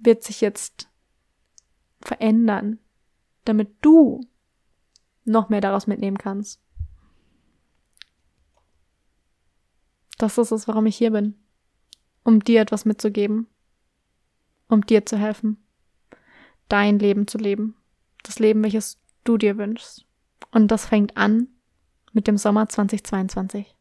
wird 0.00 0.22
sich 0.22 0.40
jetzt 0.40 0.88
verändern, 2.04 2.78
damit 3.44 3.74
du 3.80 4.20
noch 5.24 5.48
mehr 5.48 5.60
daraus 5.60 5.86
mitnehmen 5.86 6.18
kannst. 6.18 6.60
Das 10.18 10.38
ist 10.38 10.52
es, 10.52 10.68
warum 10.68 10.86
ich 10.86 10.96
hier 10.96 11.10
bin. 11.10 11.34
Um 12.22 12.40
dir 12.40 12.60
etwas 12.60 12.84
mitzugeben. 12.84 13.48
Um 14.68 14.86
dir 14.86 15.04
zu 15.04 15.18
helfen. 15.18 15.62
Dein 16.68 16.98
Leben 16.98 17.26
zu 17.26 17.38
leben. 17.38 17.76
Das 18.22 18.38
Leben, 18.38 18.62
welches 18.62 18.98
du 19.24 19.36
dir 19.36 19.58
wünschst. 19.58 20.06
Und 20.50 20.68
das 20.68 20.86
fängt 20.86 21.16
an 21.16 21.48
mit 22.12 22.26
dem 22.26 22.38
Sommer 22.38 22.68
2022. 22.68 23.74